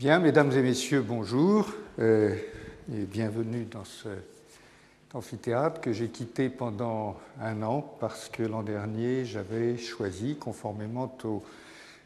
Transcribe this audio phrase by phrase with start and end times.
[0.00, 2.34] Bien, mesdames et messieurs, bonjour euh,
[2.92, 9.24] et bienvenue dans cet amphithéâtre que j'ai quitté pendant un an parce que l'an dernier
[9.24, 11.44] j'avais choisi, conformément aux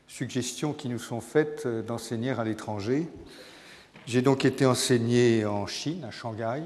[0.06, 3.08] suggestions qui nous sont faites, euh, d'enseigner à l'étranger.
[4.06, 6.64] J'ai donc été enseigné en Chine, à Shanghai,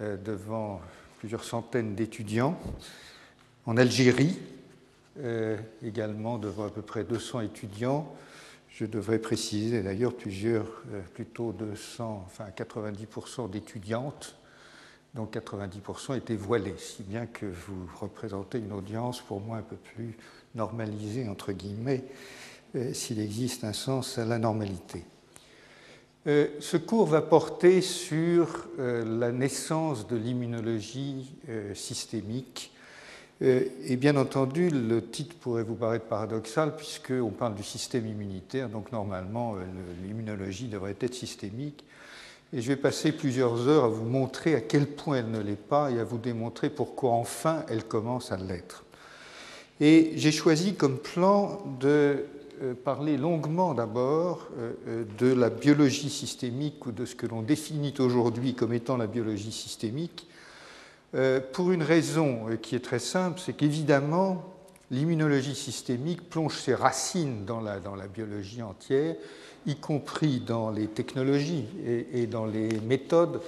[0.00, 0.80] euh, devant
[1.18, 2.58] plusieurs centaines d'étudiants,
[3.66, 4.38] en Algérie,
[5.84, 8.10] également devant à peu près 200 étudiants
[8.74, 14.36] je devrais préciser d'ailleurs plusieurs, euh, plutôt 200, enfin 90% d'étudiantes,
[15.14, 19.76] dont 90% étaient voilées, si bien que vous représentez une audience pour moi un peu
[19.76, 20.16] plus
[20.54, 22.04] normalisée, entre guillemets,
[22.74, 25.04] euh, s'il existe un sens à la normalité.
[26.26, 31.34] Euh, ce cours va porter sur la naissance de l'immunologie
[31.74, 32.81] systémique euh,
[33.42, 38.92] et bien entendu, le titre pourrait vous paraître paradoxal puisqu'on parle du système immunitaire, donc
[38.92, 39.64] normalement euh,
[40.06, 41.84] l'immunologie devrait être systémique.
[42.52, 45.56] Et je vais passer plusieurs heures à vous montrer à quel point elle ne l'est
[45.56, 48.84] pas et à vous démontrer pourquoi enfin elle commence à l'être.
[49.80, 52.26] Et j'ai choisi comme plan de
[52.62, 54.50] euh, parler longuement d'abord
[55.18, 59.50] de la biologie systémique ou de ce que l'on définit aujourd'hui comme étant la biologie
[59.50, 60.28] systémique,
[61.14, 64.44] euh, pour une raison euh, qui est très simple, c'est qu'évidemment,
[64.90, 69.16] l'immunologie systémique plonge ses racines dans la, biologie entière,
[69.66, 71.64] y compris dans les technologies
[72.12, 73.40] et, dans les méthodes.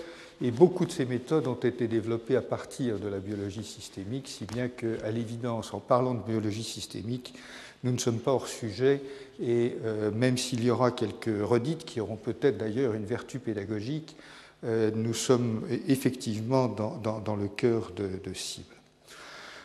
[0.43, 4.47] Et beaucoup de ces méthodes ont été développées à partir de la biologie systémique, si
[4.47, 7.35] bien qu'à l'évidence, en parlant de biologie systémique,
[7.83, 9.03] nous ne sommes pas hors sujet,
[9.43, 14.17] et euh, même s'il y aura quelques redites qui auront peut-être d'ailleurs une vertu pédagogique,
[14.65, 18.75] nous sommes effectivement dans, le cœur de, cible.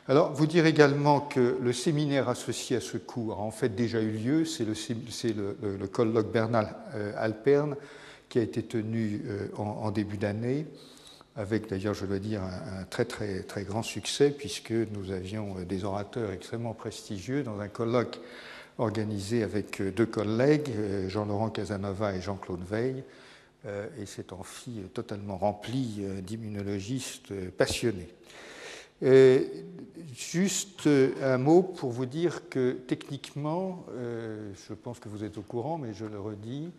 [0.07, 4.01] Alors, vous dire également que le séminaire associé à ce cours a en fait déjà
[4.01, 7.75] eu lieu, c'est le, colloque Bernal euh, Alperne
[8.27, 10.65] qui a été tenu euh, en, début d'année,
[11.35, 15.83] avec d'ailleurs, je dois dire, un, très, très, très grand succès, puisque nous avions des
[15.83, 18.19] orateurs extrêmement prestigieux dans un colloque
[18.77, 20.69] organisé avec deux collègues,
[21.07, 23.28] Jean-Laurent Casanova et Jean-Claude Veil, euh,
[23.65, 28.09] et cet amphi totalement rempli euh, d'immunologistes euh, passionnés.
[30.15, 30.87] juste
[31.21, 35.93] un mot pour vous dire que techniquement, je pense que vous êtes au courant, mais
[35.93, 36.69] je le redis,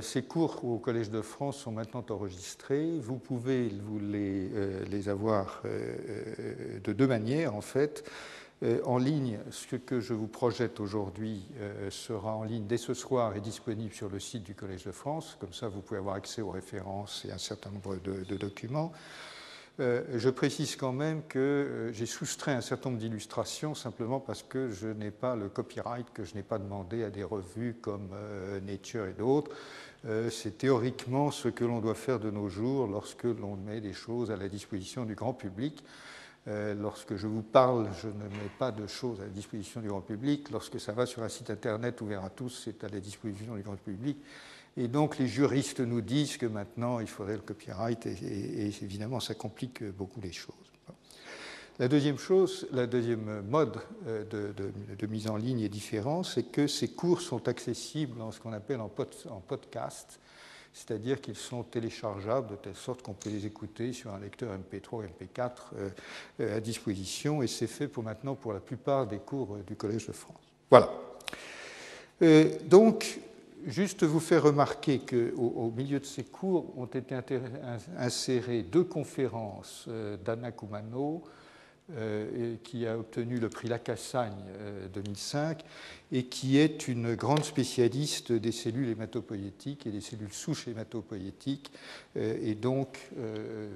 [0.00, 3.00] ces cours au Collège de France sont maintenant enregistrés.
[3.00, 4.48] Vous pouvez vous les,
[4.88, 8.04] les avoir de deux manières, en fait.
[8.62, 9.38] Euh, en ligne.
[9.50, 13.94] Ce que je vous projette aujourd'hui euh, sera en ligne dès ce soir et disponible
[13.94, 15.38] sur le site du Collège de France.
[15.40, 18.92] Comme ça, vous pouvez avoir accès aux références et un certain nombre de, documents.
[19.78, 24.68] Euh, je précise quand même que j'ai soustrait un certain nombre d'illustrations simplement parce que
[24.68, 28.10] je n'ai pas le copyright que je n'ai pas demandé à des revues comme
[28.66, 29.52] Nature et d'autres.
[30.30, 34.30] C'est théoriquement ce que l'on doit faire de nos jours lorsque l'on met des choses
[34.30, 35.82] à la disposition du grand public.
[36.48, 39.88] Euh, lorsque je vous parle, je ne mets pas de choses à la disposition du
[39.88, 40.50] grand public.
[40.50, 43.62] Lorsque ça va sur un site internet ouvert à tous, c'est à la disposition du
[43.62, 44.16] grand public.
[44.76, 49.34] Et donc les juristes nous disent que maintenant il faudrait le copyright et, évidemment ça
[49.34, 50.54] complique beaucoup les choses.
[51.78, 56.66] La deuxième chose, la deuxième mode euh, de, mise en ligne est différent, c'est que
[56.66, 60.20] ces cours sont accessibles dans ce qu'on appelle en podcast
[60.72, 64.94] c'est-à-dire qu'ils sont téléchargeables de telle sorte qu'on peut les écouter sur un lecteur MP3
[64.94, 65.88] ou MP4 euh,
[66.40, 69.74] euh, à disposition, et c'est fait pour maintenant pour la plupart des cours euh, du
[69.74, 70.40] Collège de France.
[70.70, 70.88] Voilà.
[72.68, 73.18] donc,
[73.66, 77.16] juste vous faire remarquer qu'au au milieu de ces cours ont été
[77.98, 79.88] insérées deux conférences
[80.24, 81.24] d'Anna Koumano,
[81.96, 84.36] euh, qui a obtenu le prix Lacassagne
[84.94, 85.64] 2005 euh,
[86.12, 91.72] et qui est une grande spécialiste des cellules hématopoïétiques et des cellules souches hématopoïétiques.
[92.16, 93.10] Euh, et donc,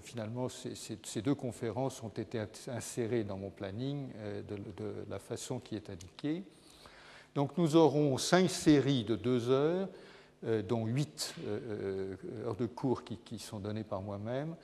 [0.02, 4.08] finalement, ces deux conférences ont été insérées dans mon planning
[4.48, 4.56] de,
[5.10, 6.44] la façon qui est indiquée.
[7.34, 9.88] Donc, nous aurons cinq séries de deux heures,
[10.69, 11.34] dont huit
[12.44, 14.55] heures de cours qui sont données par moi-même.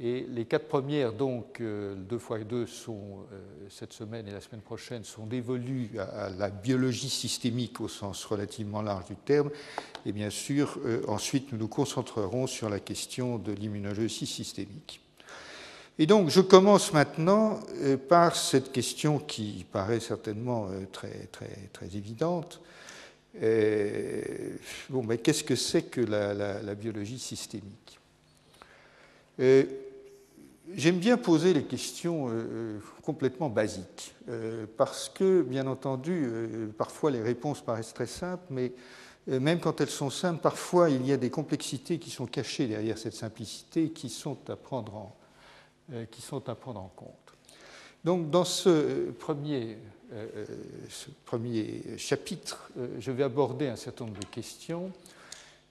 [0.00, 3.38] Et les quatre premières, donc, euh, deux fois deux, sont, euh,
[3.70, 8.82] cette semaine et la semaine prochaine, sont dévolues à, la biologie systémique au sens relativement
[8.82, 9.50] large du terme.
[10.04, 15.00] Et bien sûr, euh, ensuite, nous nous concentrerons sur la question de l'immunologie systémique.
[15.96, 17.60] Et donc, je commence maintenant
[18.08, 22.60] par cette question qui paraît certainement très, très, très évidente.
[24.90, 28.00] bon, mais qu'est-ce que c'est que la biologie systémique?
[30.72, 36.26] J'aime bien poser les questions euh, euh, complètement basiques, euh, parce que, bien entendu,
[36.78, 38.72] parfois les réponses paraissent très simples, mais
[39.26, 42.98] même quand elles sont simples, parfois il y a des complexités qui sont cachées derrière
[42.98, 45.16] cette simplicité qui sont à prendre en,
[46.10, 47.34] qui sont à prendre en compte.
[48.04, 49.78] Donc dans ce premier,
[50.90, 54.92] ce premier chapitre, je vais aborder un certain nombre de questions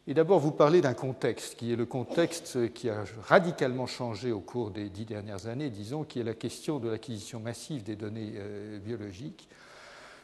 [0.07, 4.41] et d'abord vous parler d'un contexte qui est le contexte qui a radicalement changé au
[4.41, 8.33] cours des dix dernières années, disons, qui est la question de l'acquisition massive des données
[8.35, 9.47] euh, biologiques.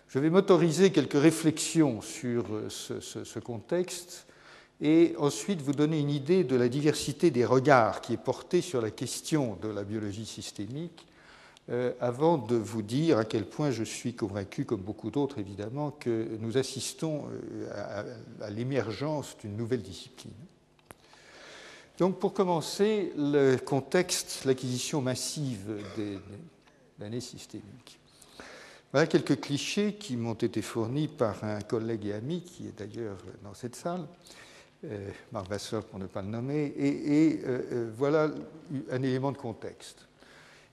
[0.09, 4.25] Je vais m'autoriser quelques réflexions sur euh, ce, contexte
[4.81, 8.81] et ensuite vous donner une idée de la diversité des regards qui est portée sur
[8.81, 11.05] la question de la biologie systémique
[11.71, 15.91] euh, avant de vous dire à quel point je suis convaincu, comme beaucoup d'autres évidemment,
[15.91, 18.05] que nous assistons euh,
[18.41, 20.33] à, l'émergence d'une nouvelle discipline.
[21.99, 26.17] Donc pour commencer, le contexte, l'acquisition massive des
[26.97, 27.99] données systémiques.
[28.91, 33.17] Voilà quelques clichés qui m'ont été fournis par un collègue et ami qui est d'ailleurs
[33.43, 34.07] dans cette salle,
[34.85, 37.41] euh, Marc Vasseur pour ne pas le nommer, et,
[37.95, 38.31] voilà
[38.89, 40.08] un élément de contexte.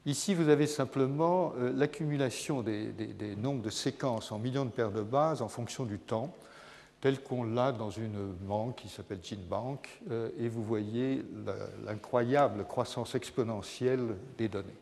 [0.06, 2.92] Ici, vous avez simplement euh, l'accumulation des,
[3.36, 6.32] nombres de séquences en millions de paires de bases en fonction du temps,
[7.00, 11.24] tel qu'on l'a dans une banque qui s'appelle GeneBank, euh, et vous voyez
[11.84, 14.78] l'incroyable croissance exponentielle des données.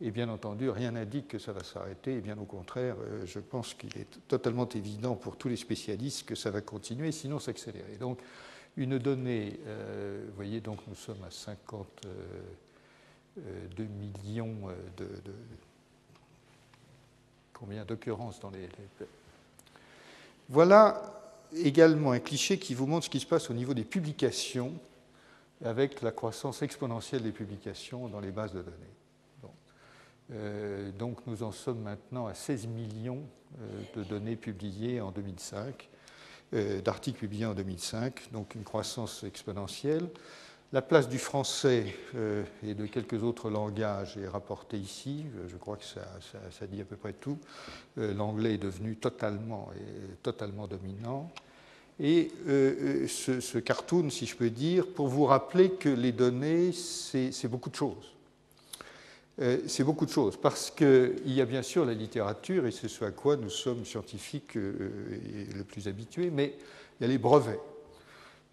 [0.00, 3.40] Et bien entendu, rien n'indique que ça va s'arrêter, et bien au contraire, euh, je
[3.40, 7.98] pense qu'il est totalement évident pour tous les spécialistes que ça va continuer, sinon s'accélérer.
[8.00, 8.20] Donc,
[8.78, 9.58] une donnée,
[10.28, 12.06] vous voyez, donc nous sommes à 50.
[13.36, 15.08] 2 millions euh, de,
[17.84, 18.68] d'occurrences dans les,
[20.48, 21.12] Voilà
[21.54, 24.72] également un cliché qui vous montre ce qui se passe au niveau des publications
[25.64, 28.76] avec la croissance exponentielle des publications dans les bases de données.
[30.32, 33.22] Euh, donc nous en sommes maintenant à 16 millions
[33.60, 35.88] euh, de données publiées en 2005,
[36.84, 40.08] d'articles publiés en 2005, donc une croissance exponentielle.
[40.72, 45.24] La place du français euh, et de quelques autres langages est rapportée ici.
[45.36, 47.38] Euh, je crois que ça, dit à peu près tout.
[47.98, 49.70] Euh, l'anglais est devenu totalement,
[50.24, 51.30] totalement dominant.
[52.00, 52.30] Et
[53.08, 57.74] ce, cartoon, si je peux dire, pour vous rappeler que les données, c'est beaucoup de
[57.74, 58.12] choses.
[59.66, 63.02] c'est beaucoup de choses, parce qu'il y a bien sûr la littérature, et c'est ce
[63.06, 66.52] à quoi nous sommes scientifiques le plus habitués, mais
[67.00, 67.60] il y a les brevets.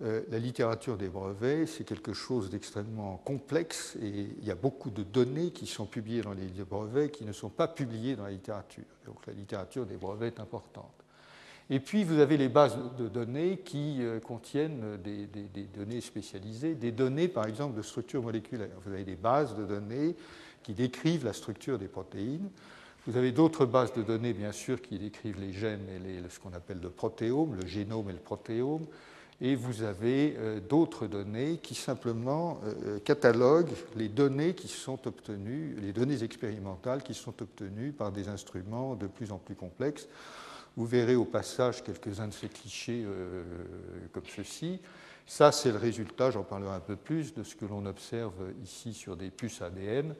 [0.01, 4.89] Euh, la littérature des brevets, c'est quelque chose d'extrêmement complexe et il y a beaucoup
[4.89, 8.31] de données qui sont publiées dans les brevets qui ne sont pas publiées dans la
[8.31, 8.83] littérature.
[9.05, 10.91] Donc la littérature des brevets est importante.
[11.69, 15.27] Et puis vous avez les bases de données qui euh, contiennent des,
[15.75, 18.75] données spécialisées, des données par exemple de structure moléculaire.
[18.83, 20.15] Vous avez des bases de données
[20.63, 22.49] qui décrivent la structure des protéines.
[23.05, 26.53] Vous avez d'autres bases de données, bien sûr, qui décrivent les gènes et ce qu'on
[26.53, 28.85] appelle le protéome, le génome et le protéome
[29.41, 35.75] et vous avez euh, d'autres données qui simplement euh, cataloguent les données qui sont obtenues,
[35.81, 40.07] les données expérimentales qui sont obtenues par des instruments de plus en plus complexes.
[40.75, 43.43] Vous verrez au passage quelques-uns de ces clichés euh,
[44.11, 44.79] comme ceci.
[45.25, 48.93] Ça, c'est le résultat, j'en parlerai un peu plus, de ce que l'on observe ici
[48.93, 50.15] sur des puces ADN.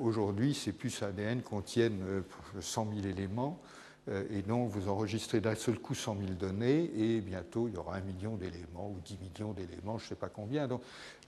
[0.00, 2.24] Aujourd'hui, ces puces ADN contiennent
[2.58, 3.60] 100 000 éléments.
[4.08, 7.76] Euh, et donc vous enregistrez d'un seul coup 100 000 données et bientôt il y
[7.76, 10.68] aura un million d'éléments ou 10 millions d'éléments, je ne sais pas combien.
[10.68, 10.82] Donc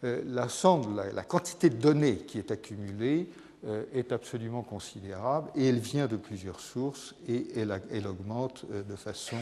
[0.04, 3.28] euh, la, quantité de données qui est accumulée
[3.66, 9.36] euh, est absolument considérable et elle vient de plusieurs sources et elle, augmente de façon,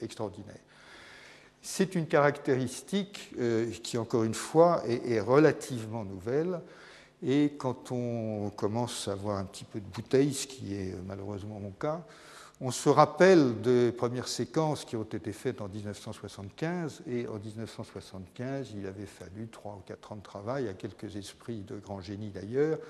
[0.00, 0.56] extraordinaire.
[1.60, 3.34] C'est une caractéristique
[3.82, 6.60] qui, encore une fois, est relativement nouvelle
[7.22, 11.58] et quand on commence à avoir un petit peu de bouteille, ce qui est malheureusement
[11.60, 12.02] mon cas,
[12.60, 18.72] on se rappelle des premières séquences qui ont été faites en 1975, et en 1975,
[18.76, 22.30] il avait fallu trois ou quatre ans de travail à quelques esprits de grands génies
[22.30, 22.84] d'ailleurs euh,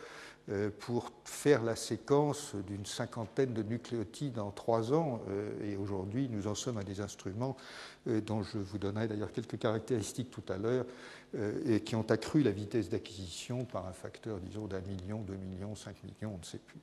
[0.78, 5.20] pour faire la séquence d'une cinquantaine de nucléotides en trois ans.
[5.28, 7.56] Euh, et aujourd'hui, nous en sommes à des instruments
[8.06, 10.86] euh, dont je vous donnerai d'ailleurs quelques caractéristiques tout à l'heure,
[11.66, 15.74] et qui ont accru la vitesse d'acquisition par un facteur, disons, d'un million, deux millions,
[15.74, 16.78] cinq millions, on ne sait plus.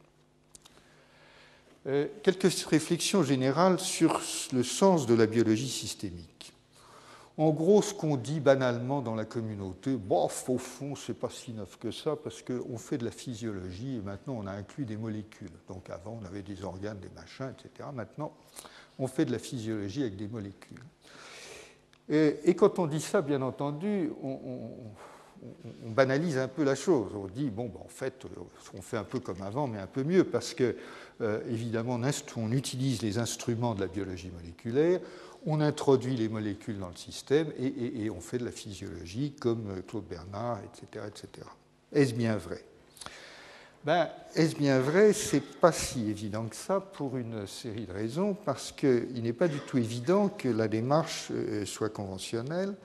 [2.22, 6.53] Quelques réflexions générales sur le sens de la biologie systémique.
[7.38, 11.52] En gros, ce qu'on dit banalement dans la communauté, bof, au fond, c'est pas si
[11.54, 14.98] neuf que ça, parce qu'on fait de la physiologie et maintenant on a inclus des
[14.98, 15.50] molécules.
[15.68, 17.90] Donc avant, on avait des organes, des machins, etc.
[17.92, 18.34] Maintenant,
[19.00, 20.84] on fait de la physiologie avec des molécules.
[22.10, 24.70] Et, quand on dit ça, bien entendu, on,
[25.86, 27.12] banalise un peu la chose.
[27.16, 28.26] On dit, bon, ben, en fait,
[28.74, 30.76] on fait un peu comme avant, mais un peu mieux, parce que,
[31.22, 32.00] euh, évidemment,
[32.38, 35.00] on utilise les instruments de la biologie moléculaire,
[35.46, 40.06] on introduit les molécules dans le système et, on fait de la physiologie comme Claude
[40.06, 41.06] Bernard, etc.
[41.08, 41.48] etc.
[41.92, 42.64] Est-ce bien vrai?
[43.84, 45.12] Ben, Est-ce bien vrai?
[45.12, 49.50] C'est pas si évident que ça pour une série de raisons, parce qu'il n'est pas
[49.50, 52.76] du tout évident que la démarche euh, soit conventionnelle.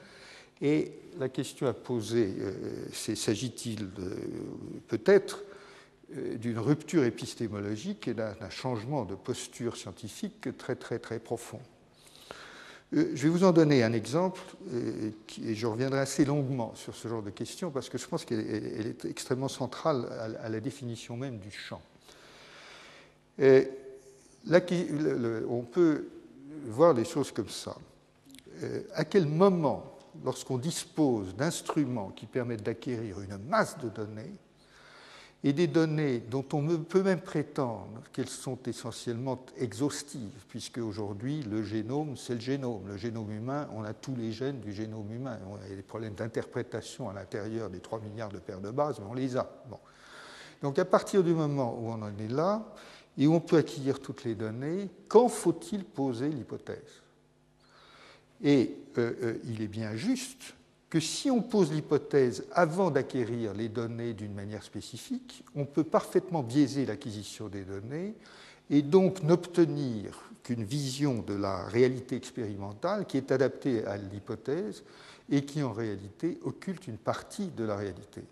[0.60, 2.52] Et la question à poser, euh,
[2.92, 3.88] c'est s'agit-il
[4.88, 5.44] peut-être
[6.16, 11.60] euh, d'une rupture épistémologique et d'un changement de posture scientifique très très très profond?
[11.60, 11.77] euh,
[12.92, 14.40] je vais vous en donner un exemple,
[14.72, 15.10] euh,
[15.44, 18.40] et je reviendrai assez longuement sur ce genre de questions, parce que je pense qu'elle
[18.40, 20.06] est extrêmement centrale
[20.42, 21.82] à la définition même du champ.
[23.38, 23.68] Et
[25.48, 26.08] on peut
[26.66, 27.76] voir les choses comme ça.
[28.62, 34.32] Euh, à quel moment, lorsqu'on dispose d'instruments qui permettent d'acquérir une masse de données,
[35.44, 41.62] et des données dont on peut même prétendre qu'elles sont essentiellement exhaustives, puisque aujourd'hui le
[41.62, 42.88] génome, c'est le génome.
[42.88, 45.38] Le génome humain, on a tous les gènes du génome humain.
[45.48, 49.06] On a des problèmes d'interprétation à l'intérieur des 3 milliards de paires de bases, mais
[49.08, 49.48] on les a.
[50.60, 52.74] Donc à partir du moment où on en est là,
[53.16, 57.02] et où on peut acquérir toutes les données, quand faut-il poser l'hypothèse?
[58.42, 60.54] Et euh, euh, il est bien juste
[60.90, 66.42] que si on pose l'hypothèse avant d'acquérir les données d'une manière spécifique, on peut parfaitement
[66.42, 68.14] biaiser l'acquisition des données
[68.70, 74.82] et donc n'obtenir qu'une vision de la réalité expérimentale qui est adaptée à l'hypothèse
[75.30, 78.22] et qui en réalité occulte une partie de la réalité.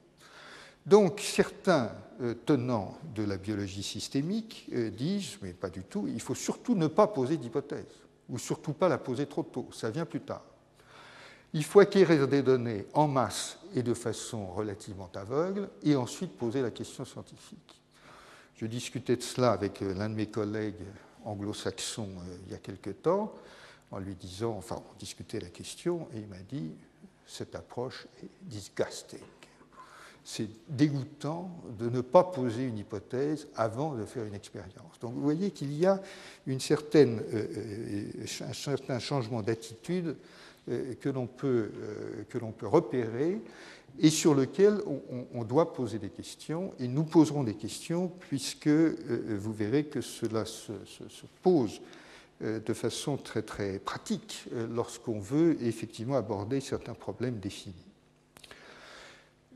[0.87, 1.91] Donc certains
[2.23, 6.75] euh, tenants de la biologie systémique euh, disent, mais pas du tout, il faut surtout
[6.75, 7.85] ne pas poser d'hypothèse,
[8.31, 10.45] ou surtout pas la poser trop tôt, ça vient plus tard.
[11.57, 16.61] Il faut acquérir des données en masse et de façon relativement aveugle, et ensuite poser
[16.61, 17.81] la question scientifique.
[18.57, 20.85] Je discutais de cela avec euh, l'un de mes collègues
[21.25, 23.33] anglo-saxons euh, il y a quelque temps,
[23.91, 26.73] en lui disant, enfin, on discutait la question, et il m'a dit,
[27.27, 29.21] cette approche est disgusting.
[30.25, 34.99] C'est dégoûtant de ne pas poser une hypothèse avant de faire une expérience.
[35.01, 36.03] Donc vous voyez qu'il y a
[36.47, 40.17] une certaine, euh, un certain changement d'attitude
[41.01, 43.41] que l'on peut, euh, que peut repérer
[43.99, 44.83] et sur lequel
[45.33, 46.75] on, doit poser des questions.
[46.79, 48.97] Et nous poserons des questions puisque euh,
[49.39, 50.73] vous verrez que cela se,
[51.43, 51.81] pose
[52.43, 57.75] de façon très très pratique lorsqu'on veut effectivement aborder certains problèmes définis.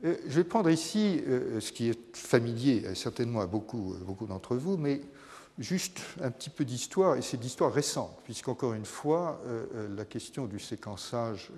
[0.01, 1.21] Je vais prendre ici
[1.59, 5.01] ce qui est familier certainement à beaucoup, beaucoup d'entre vous, mais
[5.61, 10.05] Juste un petit peu d'histoire, et c'est d'histoire récente, puisqu'encore une fois, euh, euh, la
[10.05, 11.51] question du séquençage,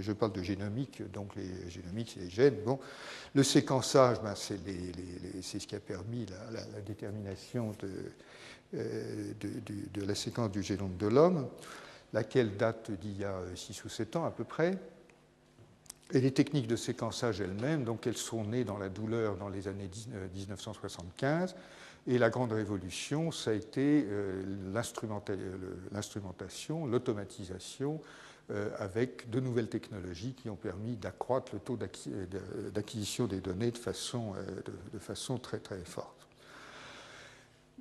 [0.00, 2.56] je parle de génomique, donc les génomiques, c'est les gènes.
[2.64, 2.80] Bon,
[3.34, 4.58] le séquençage, ben, c'est,
[5.42, 9.50] ce qui a permis la, détermination euh, de,
[9.92, 11.46] de, la séquence du génome de l'homme,
[12.14, 14.78] laquelle date d'il y a 6 ou 7 ans à peu près.
[16.14, 19.68] Et les techniques de séquençage elles-mêmes, donc elles sont nées dans la douleur dans les
[19.68, 19.90] années
[20.34, 21.54] 1975
[22.06, 24.42] et la grande révolution, ça a été euh,
[25.92, 28.00] l'instrumentation, l'automatisation
[28.50, 33.78] euh, avec de nouvelles technologies qui ont permis d'accroître le taux d'acquisition des données de
[33.78, 36.26] façon, euh, très très forte.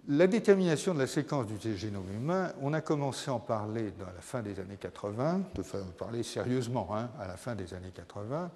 [0.08, 4.13] La détermination de la séquence du génome humain, on a commencé à en parler à
[4.13, 5.63] la fin des années 80, de
[5.98, 8.50] parler sérieusement hein, à la fin des années 80,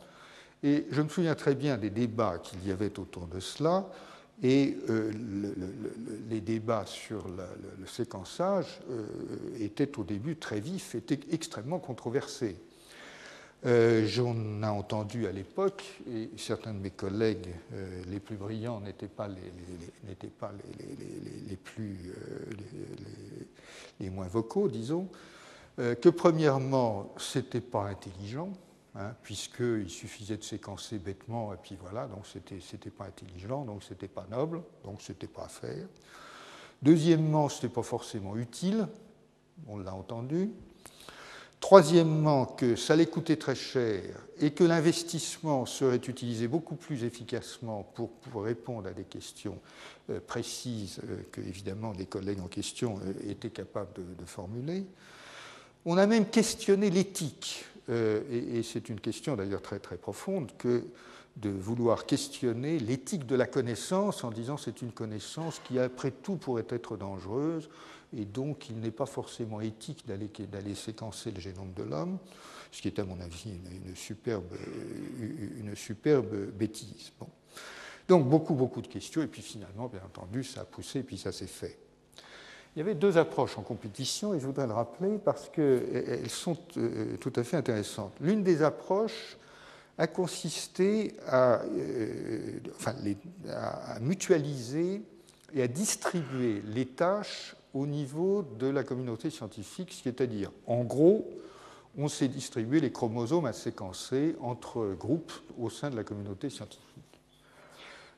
[0.64, 3.86] et je me souviens très bien des débats qu'il y avait autour de cela.
[4.44, 5.12] Et euh,
[6.29, 9.06] les débats sur le, séquençage euh,
[9.60, 12.56] étaient au début très vifs, étaient extrêmement controversés.
[13.65, 17.48] Euh, j'en ai entendu à l'époque, et certains de mes collègues
[18.08, 19.41] les plus brillants n'étaient pas les,
[24.00, 25.10] les, moins vocaux, disons,
[25.77, 28.51] que premièrement, ce n'était pas intelligent,
[29.00, 33.84] Hein, puisqu'il suffisait de séquencer bêtement, et puis voilà, donc c'était n'était pas intelligent, donc
[33.84, 35.86] c'était pas noble, donc c'était pas à faire.
[36.82, 38.88] Deuxièmement, ce n'était pas forcément utile,
[39.68, 40.50] on l'a entendu.
[41.60, 44.04] Troisièmement, que ça allait coûter très cher
[44.39, 49.60] et que l'investissement serait utilisé beaucoup plus efficacement pour, pour répondre à des questions
[50.10, 54.86] euh, précises euh, que, évidemment, les collègues en question euh, étaient capables de formuler.
[55.86, 60.86] On a même questionné l'éthique euh, et, c'est une question d'ailleurs très très profonde, que
[61.38, 66.36] de vouloir questionner l'éthique de la connaissance en disant c'est une connaissance qui après tout
[66.36, 67.70] pourrait être dangereuse
[68.15, 72.17] et donc il n'est pas forcément éthique d'aller séquencer le génome de l'homme,
[72.72, 73.51] ce qui est à mon avis
[73.86, 74.56] une, superbe,
[75.20, 77.12] une superbe bêtise.
[77.20, 77.27] Bon.
[78.08, 81.17] Donc beaucoup beaucoup de questions et puis finalement bien entendu ça a poussé et puis
[81.17, 81.77] ça s'est fait.
[82.78, 86.56] Il y avait deux approches en compétition et je voudrais le rappeler parce qu'elles sont
[87.20, 88.14] tout à fait intéressantes.
[88.22, 89.36] L'une des approches
[89.98, 91.62] a consisté à,
[93.52, 95.02] à mutualiser
[95.56, 101.28] et à distribuer les tâches au niveau de la communauté scientifique, c'est-à-dire, en gros,
[101.98, 107.07] on s'est distribué les chromosomes à séquencer entre groupes au sein de la communauté scientifique.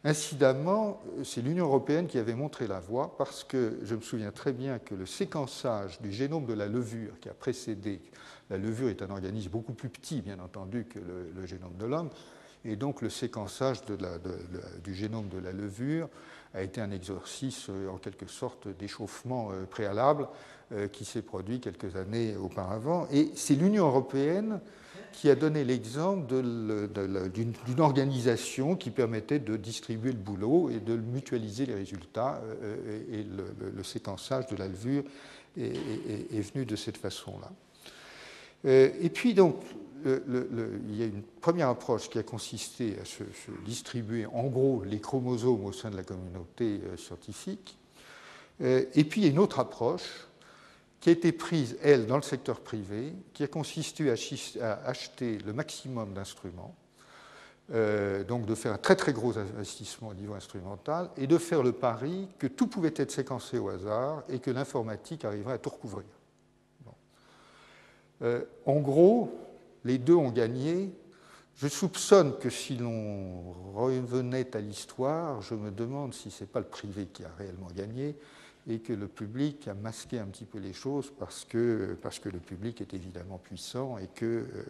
[0.05, 4.53] Incidemment, c'est l'Union européenne qui avait montré la voie parce que je me souviens très
[4.53, 7.99] bien que le séquençage du génome de la levure qui a précédé,
[8.49, 12.09] la levure est un organisme beaucoup plus petit, bien entendu, que le, génome de l'homme,
[12.63, 13.81] et donc le séquençage
[14.83, 16.07] du génome de la levure
[16.53, 20.27] a été un exercice euh, en quelque sorte d'échauffement euh, préalable
[20.71, 23.07] euh, qui s'est produit quelques années auparavant.
[23.11, 24.59] Et c'est l'Union européenne
[25.11, 31.65] qui a donné l'exemple d'une organisation qui permettait de distribuer le boulot et de mutualiser
[31.65, 32.41] les résultats.
[33.11, 35.03] Et le, séquençage de la levure
[35.57, 37.51] est, venu de cette façon-là.
[38.63, 39.55] Et puis donc,
[40.05, 43.23] il y a une première approche qui a consisté à se,
[43.65, 47.77] distribuer en gros les chromosomes au sein de la communauté euh, scientifique.
[48.61, 50.27] Euh, et puis il y a une autre approche
[50.99, 54.09] qui a été prise, elle, dans le secteur privé, qui a consisté
[54.61, 56.75] à acheter le maximum d'instruments,
[57.73, 61.63] euh, donc de faire un très très gros investissement au niveau instrumental, et de faire
[61.63, 65.69] le pari que tout pouvait être séquencé au hasard et que l'informatique arriverait à tout
[65.69, 66.05] recouvrir.
[68.65, 69.31] en gros,
[69.85, 70.91] les deux ont gagné.
[71.55, 76.59] Je soupçonne que si l'on revenait à l'histoire, je me demande si ce n'est pas
[76.59, 78.15] le privé qui a réellement gagné
[78.69, 82.29] et que le public a masqué un petit peu les choses parce que, parce que
[82.29, 84.25] le public est évidemment puissant et que.
[84.25, 84.63] Euh,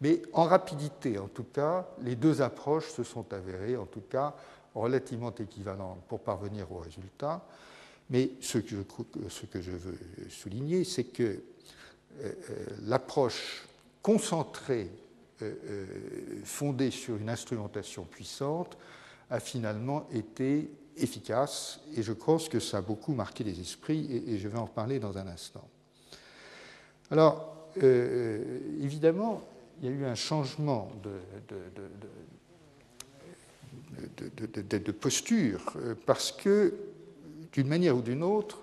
[0.00, 4.34] mais en rapidité, en tout cas, les deux approches se sont avérées, en tout cas,
[4.74, 7.46] relativement équivalentes pour parvenir au résultat.
[8.10, 11.38] Mais ce que je, ce que je veux souligner, c'est que euh,
[12.20, 12.32] euh,
[12.82, 13.64] l'approche
[14.02, 14.90] concentré,
[15.40, 15.86] euh, euh,
[16.44, 18.76] fondé sur une instrumentation puissante,
[19.30, 24.38] a finalement été efficace et je pense que ça a beaucoup marqué les esprits et,
[24.38, 25.68] je vais en reparler dans un instant.
[27.10, 29.42] Alors, euh, évidemment,
[29.80, 31.10] il y a eu un changement de,
[34.92, 35.72] posture
[36.06, 36.74] parce que,
[37.52, 38.62] d'une manière ou d'une autre,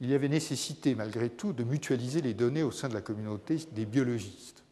[0.00, 3.58] il y avait nécessité, malgré tout, de mutualiser les données au sein de la communauté
[3.72, 4.62] des biologistes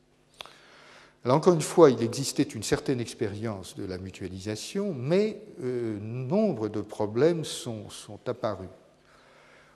[1.35, 6.81] encore une fois, il existait une certaine expérience de la mutualisation, mais euh, nombre de
[6.81, 7.89] problèmes sont,
[8.27, 8.69] apparus.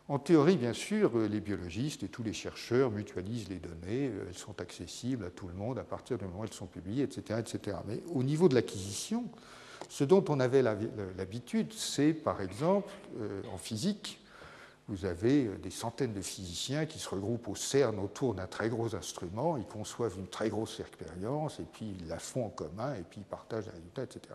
[0.09, 4.27] En théorie, bien sûr, euh, les biologistes et tous les chercheurs mutualisent les données, euh,
[4.29, 7.05] elles sont accessibles à tout le monde à partir du moment où elles sont publiées,
[7.05, 7.41] etc.
[7.41, 7.79] etc.
[7.87, 9.25] Mais au niveau de l'acquisition,
[9.89, 12.93] ce dont on avait l'habitude, c'est par exemple
[13.53, 14.20] en physique,
[14.91, 18.69] vous avez euh, des centaines de physiciens qui se regroupent au CERN autour d'un très
[18.69, 22.95] gros instrument, ils conçoivent une très grosse expérience, et puis ils la font en commun,
[22.95, 24.35] et puis ils partagent les résultats, etc.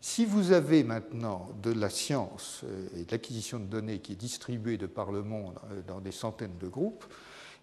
[0.00, 4.16] Si vous avez maintenant de la science euh, et de l'acquisition de données qui est
[4.16, 7.04] distribuée de par le monde euh, dans des centaines de groupes,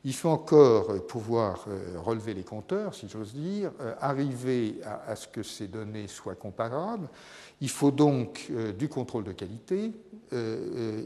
[0.06, 1.66] il faut encore pouvoir
[2.04, 7.08] relever les compteurs, si j'ose dire, arriver à, ce que ces données soient comparables.
[7.62, 9.94] Il faut donc du contrôle de qualité,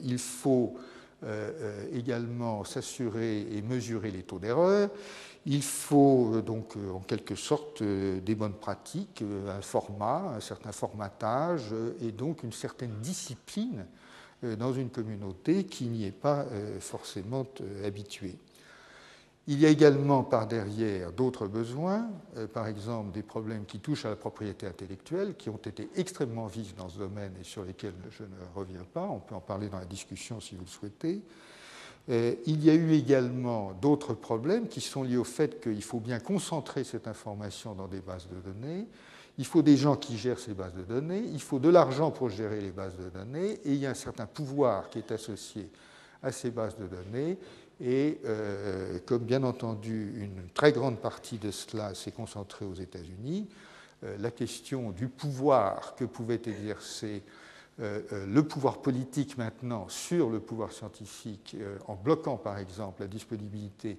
[0.03, 0.77] il faut
[1.23, 4.91] euh, euh, également s'assurer et mesurer les taux d'erreur.
[5.47, 11.73] Il faut euh, donc en quelque sorte des bonnes pratiques, un format, un certain formatage
[12.03, 13.87] et donc une certaine discipline
[14.59, 16.45] dans une communauté qui n'y est pas
[16.79, 17.47] forcément
[17.83, 18.37] habituée.
[19.49, 24.05] Il y a également par derrière d'autres besoins, euh, par exemple des problèmes qui touchent
[24.05, 27.93] à la propriété intellectuelle, qui ont été extrêmement vifs dans ce domaine et sur lesquels
[28.11, 29.07] je ne reviens pas.
[29.09, 31.21] On peut en parler dans la discussion si vous le souhaitez.
[32.09, 35.99] Euh, il y a eu également d'autres problèmes qui sont liés au fait qu'il faut
[36.01, 38.85] bien concentrer cette information dans des bases de données.
[39.37, 42.29] Il faut des gens qui gèrent ces bases de données, il faut de l'argent pour
[42.29, 45.69] gérer les bases de données, et il y a un certain pouvoir qui est associé
[46.23, 47.37] à ces bases de données,
[47.79, 53.47] et euh, comme bien entendu une très grande partie de cela s'est concentrée aux États-Unis,
[54.03, 57.21] euh, la question du pouvoir que pouvait exercer
[57.79, 61.55] euh, le pouvoir politique maintenant sur le pouvoir scientifique
[61.87, 63.97] en bloquant par exemple la disponibilité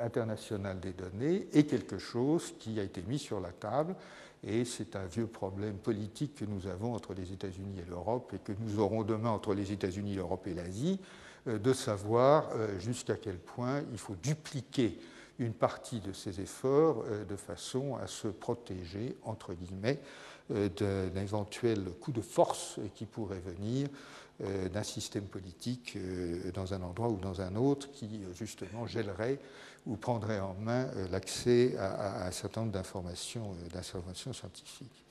[0.00, 3.96] internationale des données est quelque chose qui a été mis sur la table.
[4.44, 8.38] Et c'est un vieux problème politique que nous avons entre les États-Unis et l'Europe et
[8.38, 11.00] que nous aurons demain entre les États-Unis, l'Europe et l'Asie
[11.46, 14.98] de savoir euh, jusqu'à quel point il faut dupliquer
[15.38, 20.00] une partie de ces efforts euh, de façon à se protéger, entre guillemets,
[20.50, 23.88] d'un éventuel coup de force qui pourrait venir
[24.40, 25.96] d'un système politique
[26.52, 29.38] dans un endroit ou dans un autre qui, justement, gèlerait
[29.86, 35.04] ou prendrait en main l'accès à, un certain nombre d'informations scientifiques.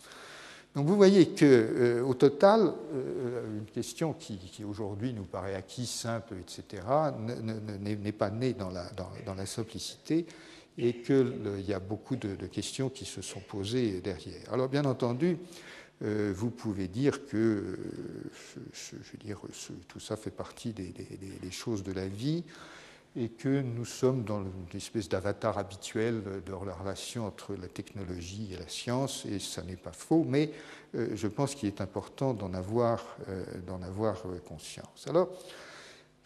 [0.76, 6.36] Donc vous voyez qu'au euh, total, euh, une question qui, aujourd'hui nous paraît acquise, simple,
[6.40, 6.84] etc.,
[7.82, 10.26] n'est pas née dans la, simplicité
[10.78, 14.54] et qu'il y a beaucoup de, questions qui se sont posées derrière.
[14.54, 15.38] Alors bien entendu,
[16.04, 17.78] euh, vous pouvez dire que
[18.72, 19.42] je veux dire,
[19.90, 22.46] tout ça fait partie des choses de la vie
[23.16, 28.50] et que nous sommes dans une espèce d'avatar habituel de la relation entre la technologie
[28.54, 30.52] et la science, et ça n'est pas faux, mais
[30.96, 35.08] euh, je pense qu'il est important d'en avoir, euh, euh, conscience.
[35.08, 35.30] Alors,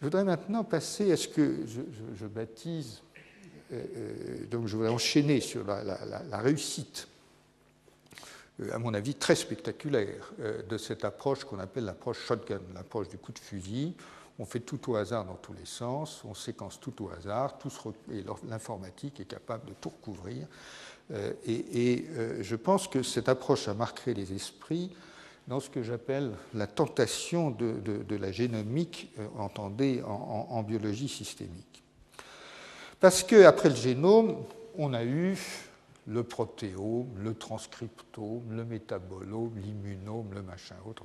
[0.00, 3.00] je voudrais maintenant passer à ce que je, baptise,
[4.50, 7.08] donc je voudrais enchaîner sur la réussite,
[8.70, 10.32] à mon avis très spectaculaire,
[10.68, 13.94] de cette approche qu'on appelle l'approche shotgun, l'approche du coup de fusil
[14.38, 17.58] on fait tout au hasard dans tous les sens, on séquence tout au hasard,
[18.12, 20.46] et l'informatique est capable de tout recouvrir.
[21.12, 24.90] Euh, et, euh, je pense que cette approche a marqué les esprits
[25.46, 31.82] dans ce que j'appelle la tentation de, la génomique, euh, entendée en, biologie systémique.
[32.98, 34.36] Parce qu'après le génome,
[34.76, 35.38] on a eu
[36.08, 41.04] le protéome, le transcriptome, le métabolome, l'immunome, le machin autre.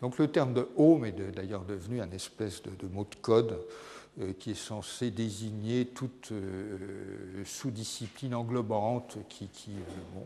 [0.00, 3.58] Donc le terme de home est d'ailleurs devenu un espèce de, mot de code
[4.20, 10.20] euh, qui est censé désigner toute euh, sous-discipline englobante qui, euh,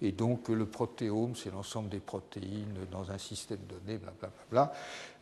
[0.00, 4.72] et donc le protéome c'est l'ensemble des protéines dans un système donné blablabla.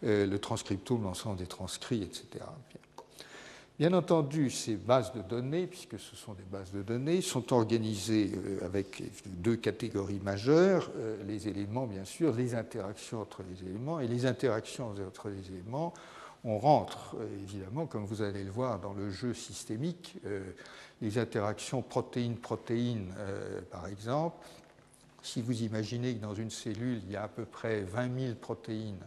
[0.02, 2.80] Le transcriptome l'ensemble des transcrits etc Bien
[3.88, 8.64] entendu, ces bases de données, puisque ce sont des bases de données, sont organisées euh,
[8.64, 14.06] avec deux catégories majeures, euh, les éléments, bien sûr, les interactions entre les éléments, et
[14.06, 15.94] les interactions entre les éléments,
[16.44, 20.16] on rentre euh, évidemment, comme vous allez le voir dans le jeu systémique,
[21.00, 23.14] les interactions protéine-protéine,
[23.70, 24.36] par exemple.
[25.22, 28.34] Si vous imaginez que dans une cellule, il y a à peu près 20 000
[28.34, 29.00] protéines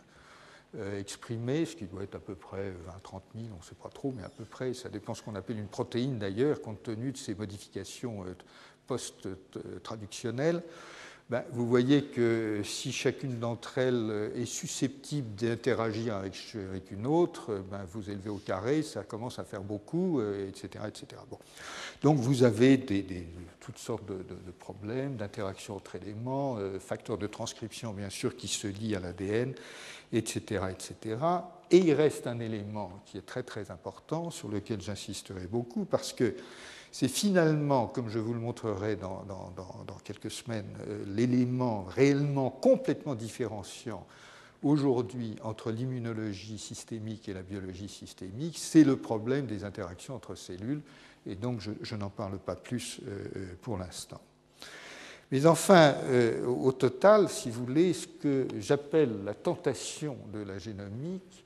[0.75, 3.89] euh, exprimé, ce qui doit être à peu près 20-30 000, on ne sait pas
[3.89, 7.11] trop, mais à peu près, ça dépend ce qu'on appelle une protéine d'ailleurs, compte tenu
[7.11, 8.35] de ces modifications euh,
[8.87, 10.63] post-traductionnelles.
[11.29, 16.53] Ben, vous voyez que si chacune d'entre elles est susceptible d'interagir avec,
[16.91, 20.69] une autre, ben, vous élevez au carré, ça commence à faire beaucoup, etc.
[20.75, 21.21] Euh, etc.
[22.01, 22.77] Donc vous avez
[23.61, 24.23] toutes sortes de,
[24.59, 29.53] problèmes d'interaction entre éléments, euh, facteurs de transcription bien sûr qui se lient à l'ADN,
[30.13, 31.17] etc., etc.
[31.71, 36.13] Et il reste un élément qui est très très important, sur lequel j'insisterai beaucoup, parce
[36.13, 36.35] que
[36.91, 39.25] c'est finalement, comme je vous le montrerai dans,
[40.03, 44.05] quelques semaines, euh, l'élément réellement complètement différenciant
[44.61, 50.81] aujourd'hui entre l'immunologie systémique et la biologie systémique, c'est le problème des interactions entre cellules,
[51.25, 54.21] et donc je, n'en parle pas plus euh, euh, pour l'instant.
[55.33, 55.95] Mais enfin,
[56.47, 61.43] au total, si vous voulez, ce que j'appelle la tentation de la génomique,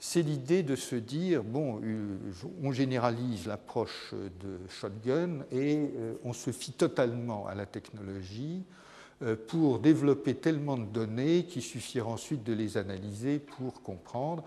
[0.00, 2.16] c'est l'idée de se dire, bon, euh,
[2.62, 8.62] on généralise l'approche de shotgun et euh, on se fie totalement à la technologie
[9.22, 14.44] euh, pour développer tellement de données qu'il suffira ensuite de les analyser pour comprendre.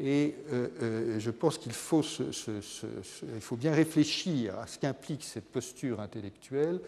[0.00, 0.36] Et
[1.18, 2.04] je pense qu'il faut,
[3.56, 6.78] bien réfléchir à ce qu'implique cette posture intellectuelle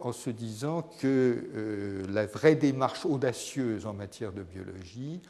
[0.00, 5.20] en se disant que la vraie démarche audacieuse en matière de biologie,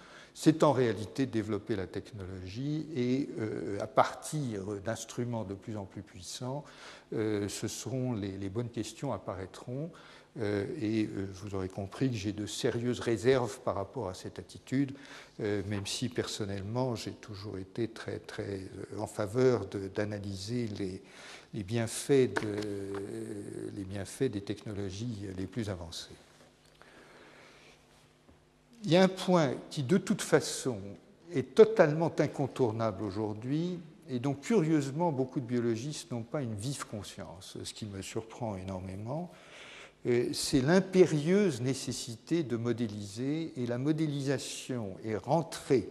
[0.40, 6.02] c'est en réalité développer la technologie et euh, à partir d'instruments de plus en plus
[6.02, 6.64] puissants,
[7.12, 9.90] euh, ce seront les, bonnes questions apparaîtront.
[10.38, 14.92] Euh, et vous aurez compris que j'ai de sérieuses réserves par rapport à cette attitude,
[15.40, 18.60] même si personnellement j'ai toujours été très, très
[18.96, 21.02] en faveur d'analyser les,
[21.54, 22.30] les, bienfaits
[24.24, 26.14] des technologies les plus avancées.
[28.84, 30.78] Il y a un point qui, de toute façon,
[31.32, 37.58] est totalement incontournable aujourd'hui, et dont, curieusement, beaucoup de biologistes n'ont pas une vive conscience,
[37.62, 39.30] ce qui me surprend énormément,
[40.06, 45.90] euh, c'est l'impérieuse nécessité de modéliser, et la modélisation est rentrée,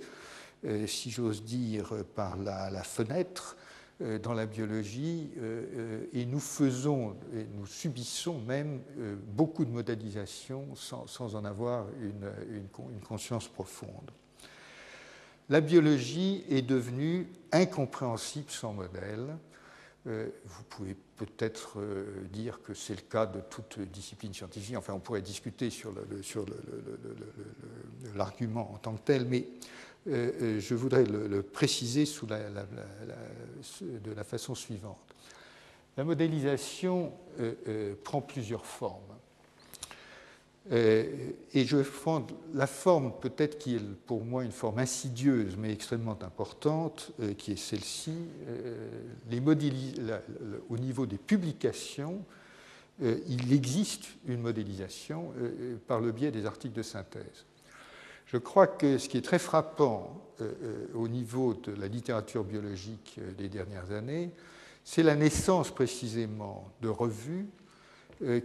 [0.66, 3.58] euh, si j'ose dire, par la fenêtre
[4.00, 8.82] dans la biologie euh, euh, et nous faisons, et nous subissons même
[9.36, 12.68] beaucoup de modélisation sans, en avoir une,
[13.08, 14.12] conscience profonde.
[15.50, 19.38] La biologie est devenue incompréhensible sans modèle.
[20.06, 21.80] Vous pouvez peut-être
[22.32, 24.76] dire que c'est le cas de toute discipline scientifique.
[24.78, 25.94] Enfin, on pourrait discuter sur
[28.16, 29.48] l'argument en tant que tel, mais
[30.08, 32.06] je voudrais le, préciser
[33.82, 34.98] de la façon suivante.
[35.98, 37.12] La modélisation
[38.04, 39.02] prend plusieurs formes.
[40.72, 46.18] et je prends la forme peut-être qui est pour moi une forme insidieuse mais extrêmement
[46.22, 48.14] importante, qui est celle-ci.
[50.70, 52.24] au niveau des publications,
[53.04, 57.46] euh, il existe une modélisation euh, euh, par le biais des articles de synthèse.
[58.28, 60.22] Je crois que ce qui est très frappant
[60.94, 64.32] au niveau de la littérature biologique des dernières années,
[64.84, 67.48] c'est la naissance précisément de revues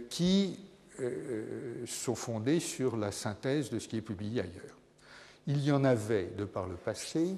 [0.09, 0.57] qui
[1.85, 4.77] sont fondées sur la synthèse de ce qui est publié ailleurs.
[5.45, 7.35] Il y en avait de par le passé,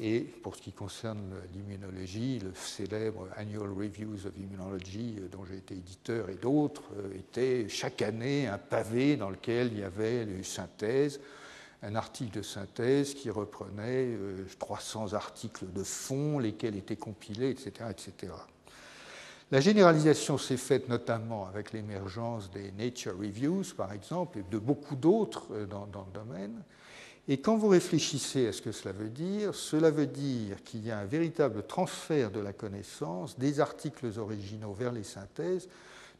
[0.00, 5.58] et pour ce qui concerne l'immunologie, le célèbre Annual Reviews of Immunology, euh, dont j'ai
[5.58, 10.22] été éditeur, et d'autres, euh, était chaque année un pavé dans lequel il y avait
[10.22, 11.20] une synthèse,
[11.82, 14.16] un article de synthèse qui reprenait
[14.58, 17.72] 300 euh, articles de fond, lesquels étaient compilés, etc.
[17.90, 18.32] etc.
[19.50, 24.94] La généralisation s'est faite notamment avec l'émergence des Nature Reviews, par exemple, et de beaucoup
[24.94, 26.62] d'autres dans, dans le domaine.
[27.26, 30.90] Et quand vous réfléchissez à ce que cela veut dire, cela veut dire qu'il y
[30.90, 35.68] a un véritable transfert de la connaissance des articles originaux vers les synthèses,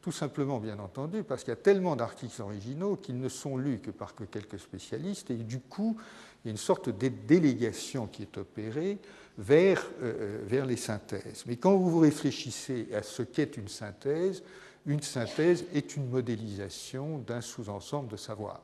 [0.01, 3.79] tout simplement bien entendu parce qu'il y a tellement d'articles originaux qu'ils ne sont lus
[3.79, 5.97] que par quelques spécialistes et du coup
[6.43, 8.97] il y a une sorte de délégation qui est opérée
[9.37, 11.43] vers, euh, euh, vers les synthèses.
[11.45, 14.43] Mais quand vous réfléchissez à ce qu'est une synthèse,
[14.85, 18.61] une synthèse est une modélisation d'un sous-ensemble de savoir.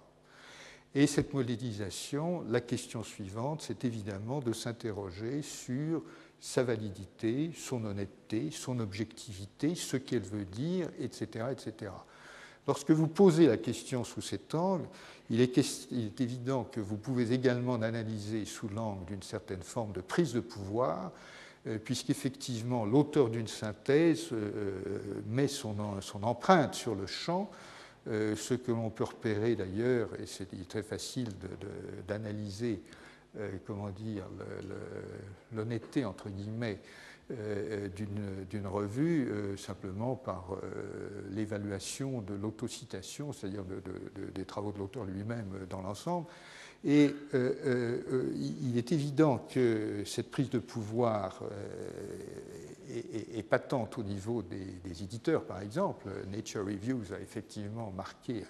[0.96, 6.02] Et cette modélisation, la question suivante, c'est évidemment de s'interroger sur
[6.40, 11.92] sa validité, son honnêteté, son objectivité, ce qu'elle veut dire, etc., etc.
[12.68, 14.86] Lorsque vous posez la question sous cet angle,
[15.30, 15.58] il est,
[16.20, 21.12] évident que vous pouvez également l'analyser sous l'angle d'une certaine forme de prise de pouvoir,
[21.66, 24.82] euh, puisqu'effectivement l'auteur d'une synthèse euh,
[25.28, 25.76] met son,
[26.24, 27.50] empreinte sur le champ,
[28.10, 31.30] euh, ce que l'on peut repérer d'ailleurs, et c'est très facile
[32.08, 33.07] d'analyser, euh,
[33.66, 34.26] comment dire,
[35.54, 36.80] l'honnêteté entre guillemets
[37.32, 40.58] euh, d'une revue simplement par
[41.32, 43.64] l'évaluation de l'autocitation, c'est-à-dire
[44.34, 46.28] des travaux de l'auteur lui-même dans l'ensemble.
[46.86, 51.44] Et il est évident que cette prise de pouvoir
[52.90, 56.10] est, patente au niveau des, éditeurs, par exemple.
[56.32, 58.44] Nature Reviews a effectivement marqué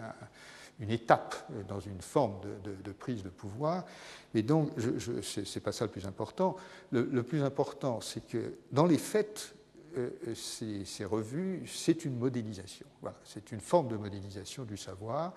[0.79, 1.35] une étape
[1.67, 3.85] dans une forme de, prise de pouvoir.
[4.33, 6.55] Mais donc, ce n'est pas ça le plus important.
[6.91, 9.55] Le, plus important, c'est que dans les faits,
[9.97, 12.85] euh, ces, revues, c'est une modélisation.
[13.01, 15.33] Voilà, c'est une forme de modélisation du savoir.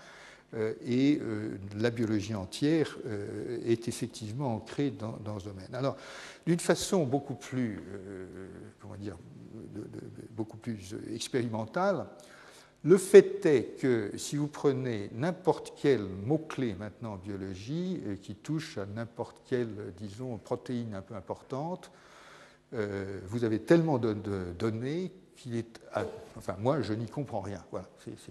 [0.53, 2.99] Euh, et euh, la biologie entière
[3.65, 5.75] est effectivement ancrée dans, ce domaine.
[5.75, 5.97] Alors,
[6.45, 7.81] d'une façon beaucoup plus,
[8.81, 9.17] comment dire,
[10.33, 12.07] beaucoup plus expérimentale,
[12.83, 18.79] le fait est que si vous prenez n'importe quel mot-clé maintenant en biologie qui touche
[18.79, 21.91] à n'importe quelle, disons, protéine un peu importante,
[22.73, 24.15] vous avez tellement de
[24.59, 25.13] données
[25.49, 25.81] est.
[26.37, 27.65] Enfin, moi, je n'y comprends rien.
[27.71, 27.89] Voilà,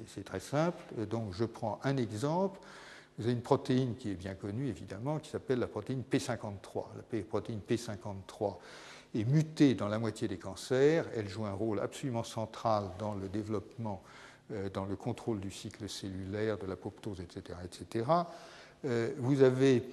[0.08, 0.84] c'est très simple.
[1.10, 2.60] Donc, je prends un exemple.
[3.18, 6.86] Vous avez une protéine qui est bien connue, évidemment, qui s'appelle la protéine P53.
[7.14, 8.58] La protéine P53
[9.16, 11.06] est mutée dans la moitié des cancers.
[11.16, 14.19] Elle joue un rôle absolument central dans le développement, euh,
[14.74, 17.58] dans le contrôle du cycle cellulaire, de l'apoptose, etc.
[17.64, 18.06] etc.
[18.86, 19.84] Euh, vous avez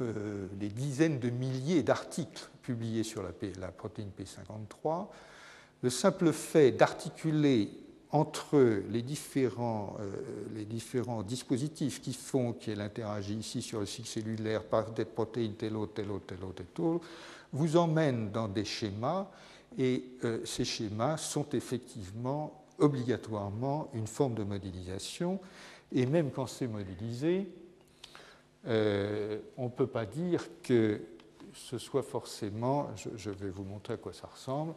[0.00, 5.06] euh, des dizaines de milliers d'articles publiés sur la, protéine P53
[5.82, 7.70] le simple fait d'articuler
[8.10, 10.10] entre les différents, euh,
[10.54, 15.54] les différents dispositifs qui font qu'elle interagit ici sur le cycle cellulaire par des protéines
[15.54, 17.00] telle autre, telle autre, telle autre, telle
[17.52, 19.26] vous emmène dans des schémas
[19.78, 25.40] et euh, ces schémas sont effectivement obligatoirement une forme de modélisation
[25.92, 27.48] et même quand c'est modélisé,
[28.66, 31.00] euh, on ne peut pas dire que
[31.54, 34.74] ce soit forcément, je vais vous montrer à quoi ça ressemble,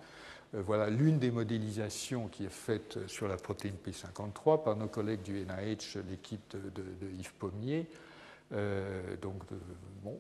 [0.56, 5.22] euh, voilà l'une des modélisations qui est faite sur la protéine P53 par nos collègues
[5.22, 6.84] du NIH, l'équipe de,
[7.18, 7.88] Yves Pommier.
[8.54, 9.42] Euh, donc,
[10.04, 10.20] bon,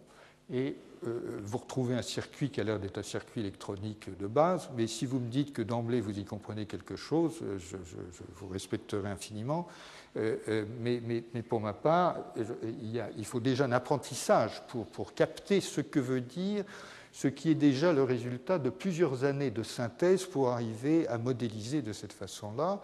[0.51, 0.75] et
[1.07, 4.85] euh, vous retrouvez un circuit qui a l'air d'être un circuit électronique de base, mais
[4.87, 7.77] si vous me dites que d'emblée vous y comprenez quelque chose, je,
[8.35, 9.67] vous respecterai infiniment.
[10.15, 14.61] mais, pour ma part, il, faut déjà un apprentissage
[14.91, 16.65] pour capter ce que veut dire
[17.11, 21.81] ce qui est déjà le résultat de plusieurs années de synthèse pour arriver à modéliser
[21.81, 22.81] de cette façon-là.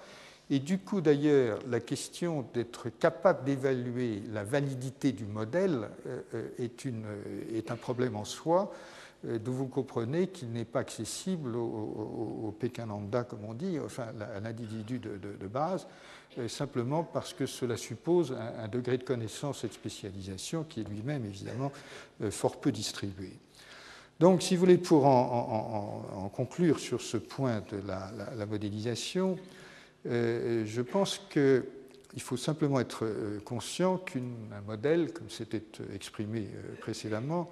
[0.50, 5.90] Et du coup, d'ailleurs, la question d'être capable d'évaluer la validité du modèle
[6.58, 7.04] est, une,
[7.54, 8.72] est, un problème en soi,
[9.26, 14.40] d'où vous comprenez qu'il n'est pas accessible au, Pékin lambda, comme on dit, enfin à
[14.40, 15.86] l'individu de, base,
[16.48, 21.26] simplement parce que cela suppose un, degré de connaissance et de spécialisation qui est lui-même,
[21.26, 21.74] évidemment,
[22.30, 23.34] fort peu distribué.
[24.20, 29.67] Donc, si vous voulez, pour en, conclure sur ce point de la, modélisation, euh,
[30.08, 37.52] je pense qu'il faut simplement être euh, conscient qu'un modèle, comme c'était exprimé euh, précédemment,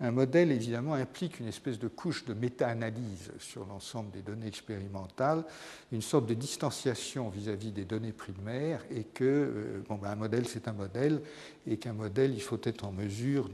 [0.00, 5.44] un modèle, évidemment, implique une espèce de couche de méta-analyse sur l'ensemble des données expérimentales,
[5.90, 10.68] une sorte de distanciation vis-à-vis des données primaires, et que euh, ben, un modèle, c'est
[10.68, 11.20] un modèle,
[11.66, 13.50] et qu'un modèle, il faut être en mesure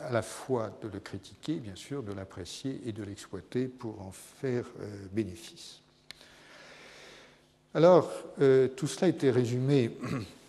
[0.00, 4.12] à la fois de le critiquer, bien sûr, de l'apprécier et de l'exploiter pour en
[4.12, 5.82] faire euh, bénéfice.
[7.74, 9.96] Alors, euh, tout cela a été résumé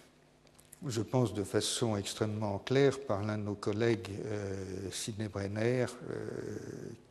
[0.88, 6.20] je pense de façon extrêmement claire par l'un de nos collègues, euh, Sidney Brenner, euh,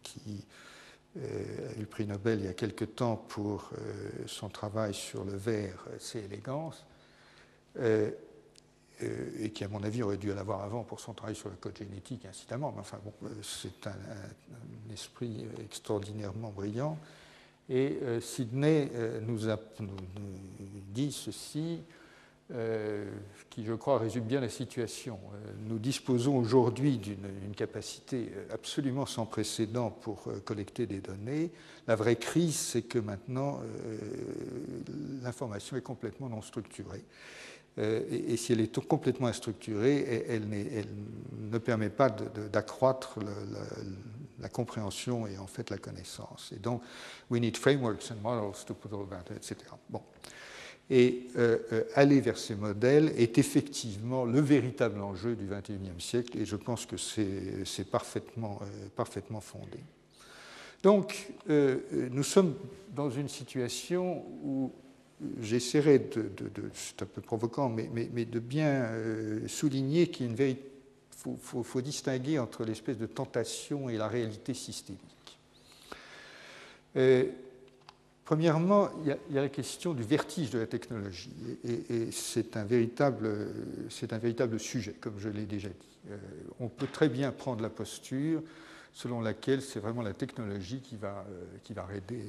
[0.02, 0.44] qui
[1.18, 3.70] euh, a eu le prix Nobel il y a quelque temps pour
[4.26, 6.84] son travail sur le verre, ses élégances,
[7.82, 11.76] et qui, à mon avis, aurait dû l'avoir avant pour son travail sur le code
[11.76, 12.72] génétique, incidemment.
[12.72, 13.94] Mais enfin, bon, c'est un,
[14.92, 16.98] esprit extraordinairement brillant.
[17.70, 18.90] Et Sidney
[19.22, 19.56] nous, a,
[20.92, 21.80] dit ceci
[22.52, 23.04] euh,
[23.48, 25.20] qui, je crois, résume bien la situation.
[25.34, 31.52] Euh, nous disposons aujourd'hui d'une capacité euh, absolument sans précédent pour collecter des données.
[31.86, 33.60] La vraie crise, c'est que maintenant,
[35.22, 37.04] l'information est complètement non structurée.
[37.78, 43.18] Et, si elle est complètement instructurée, elle, ne permet pas d'accroître
[44.40, 46.52] la, compréhension et en fait la connaissance.
[46.54, 46.82] Et donc,
[47.30, 49.56] we need frameworks and models to put all that, etc.
[49.88, 50.02] Bon.
[50.90, 56.36] Et euh, euh, aller vers ces modèles est effectivement le véritable enjeu du XXIe siècle,
[56.36, 57.84] et je pense que c'est euh,
[58.96, 59.78] parfaitement fondé.
[60.82, 62.54] Donc, nous sommes
[62.94, 64.72] dans une situation où
[65.40, 66.30] j'essaierai de,
[66.74, 68.90] c'est un peu provocant, mais, de bien
[69.46, 70.34] souligner qu'il
[71.10, 75.38] faut, faut, faut, distinguer entre l'espèce de tentation et la réalité systémique.
[78.30, 81.32] Premièrement, il y, a, la question du vertige de la technologie,
[81.64, 83.28] et, c'est un, véritable,
[84.08, 85.98] un véritable sujet, comme je l'ai déjà dit.
[86.12, 86.16] Euh,
[86.60, 88.40] on peut très bien prendre la posture
[88.92, 92.20] selon laquelle c'est vraiment la technologie qui va, euh, euh,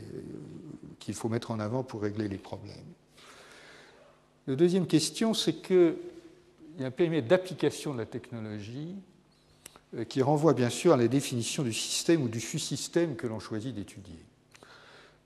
[1.00, 2.76] qu'il faut mettre en avant pour régler les problèmes.
[4.48, 5.96] La deuxième question, c'est qu'il
[6.80, 8.96] y a un périmètre d'application de la technologie
[10.08, 13.76] qui renvoie bien sûr à la définition du système ou du sous-système que l'on choisit
[13.76, 14.26] d'étudier.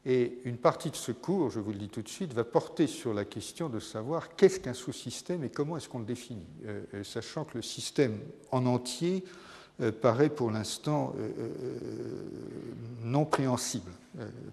[0.06, 2.86] Et une partie de ce cours, je vous le dis tout de suite, va porter
[2.86, 6.84] sur la question de savoir qu'est-ce qu'un sous-système et comment est-ce qu'on le définit, euh,
[6.94, 8.20] euh, sachant que le système
[8.52, 9.24] en entier
[9.82, 11.14] euh, paraît pour l'instant
[13.04, 13.92] non préhensible,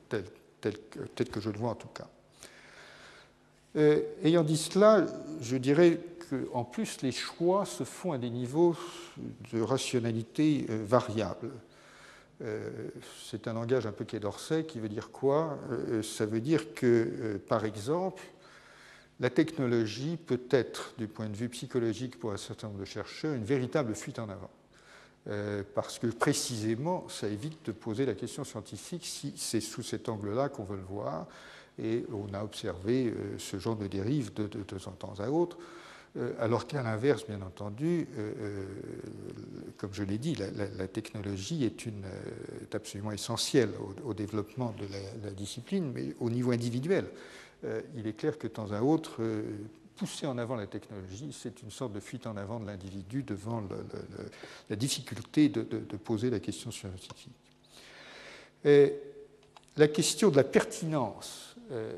[0.08, 0.24] tel,
[0.60, 0.74] tel,
[1.14, 2.08] tel, que je le vois en tout cas.
[4.22, 5.06] ayant dit cela,
[5.40, 8.76] je dirais qu'en plus les choix se font à des niveaux
[9.52, 11.50] de rationalité variables.
[12.44, 12.88] Euh,
[13.22, 15.58] c'est un langage un peu quai d'Orsay qui veut dire quoi?
[15.70, 18.22] Euh, Ça veut dire que, euh, par exemple,
[19.20, 23.34] la technologie peut être, du point de vue psychologique pour un certain nombre de chercheurs,
[23.34, 24.50] une véritable fuite en avant.
[25.74, 30.48] Parce que précisément, ça évite de poser la question scientifique si c'est sous cet angle-là
[30.48, 31.26] qu'on veut le voir.
[31.78, 35.58] Et on a observé ce genre de dérive de, de, de temps à autre.
[36.18, 38.64] Euh, alors qu'à l'inverse, bien entendu, euh, euh,
[39.78, 43.70] comme je l'ai dit, la, technologie est, absolument essentielle
[44.04, 44.86] au, développement de
[45.24, 47.06] la, discipline, mais au niveau individuel,
[47.96, 49.22] il est clair que de temps à autre,
[49.96, 53.62] pousser en avant la technologie, c'est une sorte de fuite en avant de l'individu devant
[54.68, 55.62] la difficulté de,
[55.96, 57.32] poser la question scientifique.
[59.76, 61.92] La question de la pertinence euh,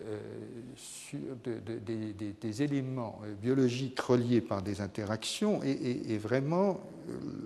[1.15, 1.59] euh,
[2.41, 6.79] des, éléments euh, biologiques reliés par des interactions est, vraiment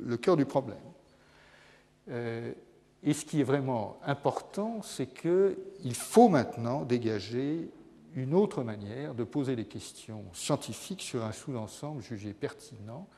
[0.04, 0.76] le cœur du problème.
[2.10, 7.70] et ce qui est vraiment important, c'est qu'il faut maintenant dégager
[8.14, 13.08] une autre manière de poser les questions scientifiques sur un sous-ensemble jugé pertinent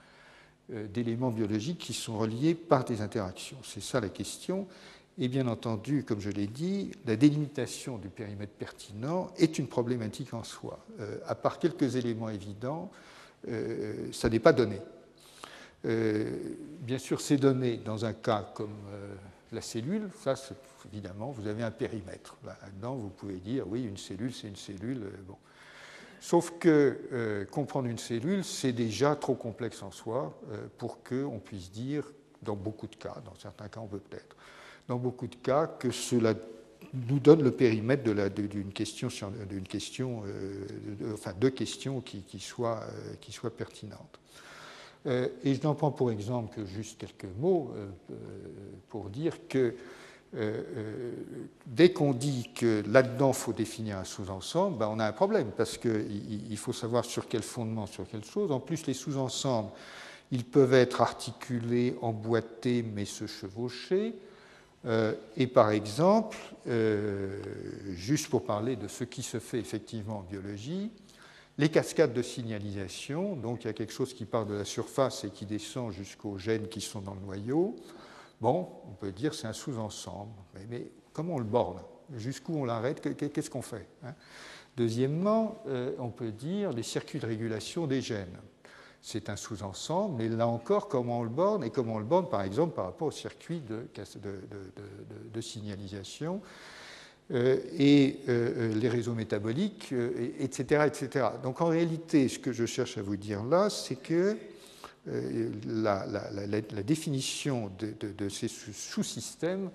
[0.68, 3.59] d'éléments biologiques qui sont reliés par des interactions.
[3.64, 4.68] C'est ça la question.
[5.22, 10.32] Et bien entendu, comme je l'ai dit, la délimitation du périmètre pertinent est une problématique
[10.32, 10.78] en soi.
[10.99, 12.91] Euh, à part quelques éléments évidents,
[13.49, 14.80] euh, ça n'est pas donné.
[15.84, 16.38] Euh,
[16.80, 18.78] bien sûr, ces données, dans un cas comme
[19.53, 20.34] la cellule, ça,
[20.92, 22.36] évidemment, vous avez un périmètre.
[22.44, 25.11] Là-dedans, vous pouvez dire, oui, une cellule, c'est une cellule.
[25.26, 25.36] Bon.
[26.20, 30.38] Sauf que comprendre une cellule, c'est déjà trop complexe en soi
[30.76, 32.05] pour qu'on puisse dire,
[32.42, 34.36] dans beaucoup de cas, dans certains cas on peut peut-être,
[34.88, 36.34] dans beaucoup de cas, que cela
[36.94, 39.09] nous donne le périmètre d'une question,
[39.48, 40.66] d'une question euh,
[41.14, 42.20] enfin deux questions euh,
[43.20, 44.18] qui soient pertinentes.
[45.07, 47.72] Euh, et je n'en prends pour exemple que juste quelques mots
[48.88, 49.74] pour dire que
[51.66, 55.51] dès qu'on dit que là-dedans il faut définir un sous-ensemble, ben, on a un problème
[55.57, 58.53] parce qu'il faut savoir sur quel fondement, sur quelle chose.
[58.53, 59.70] En plus, les sous-ensembles,
[60.30, 64.14] ils peuvent être articulés, emboîtés, mais se chevaucher.
[64.86, 67.42] Euh, et par exemple, euh,
[67.90, 70.90] juste pour parler de ce qui se fait effectivement en biologie,
[71.61, 75.24] les cascades de signalisation, donc il y a quelque chose qui part de la surface
[75.24, 77.76] et qui descend jusqu'aux gènes qui sont dans le noyau,
[78.40, 80.32] bon, on peut dire c'est un sous-ensemble,
[80.70, 81.82] mais, comment on le borne?
[82.16, 83.02] Jusqu'où on l'arrête?
[83.14, 84.14] Qu'est-ce qu'on fait hein?
[84.74, 88.38] Deuxièmement, euh, on peut dire les circuits de régulation des gènes.
[89.02, 91.62] C'est un sous-ensemble, mais là encore, comment on le borne?
[91.62, 93.86] Et comment on le borne, par exemple, par rapport au circuit de,
[95.42, 96.40] signalisation?
[97.33, 99.95] Et euh, les réseaux métaboliques,
[100.39, 101.26] etc., euh, etc.
[101.43, 104.37] Donc en réalité, ce que je cherche à vous dire là, c'est que
[105.66, 109.70] la, définition de, ces sous-systèmes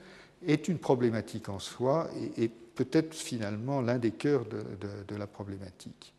[0.46, 6.14] est une problématique en soi et, peut-être finalement l'un des cœurs de la problématique.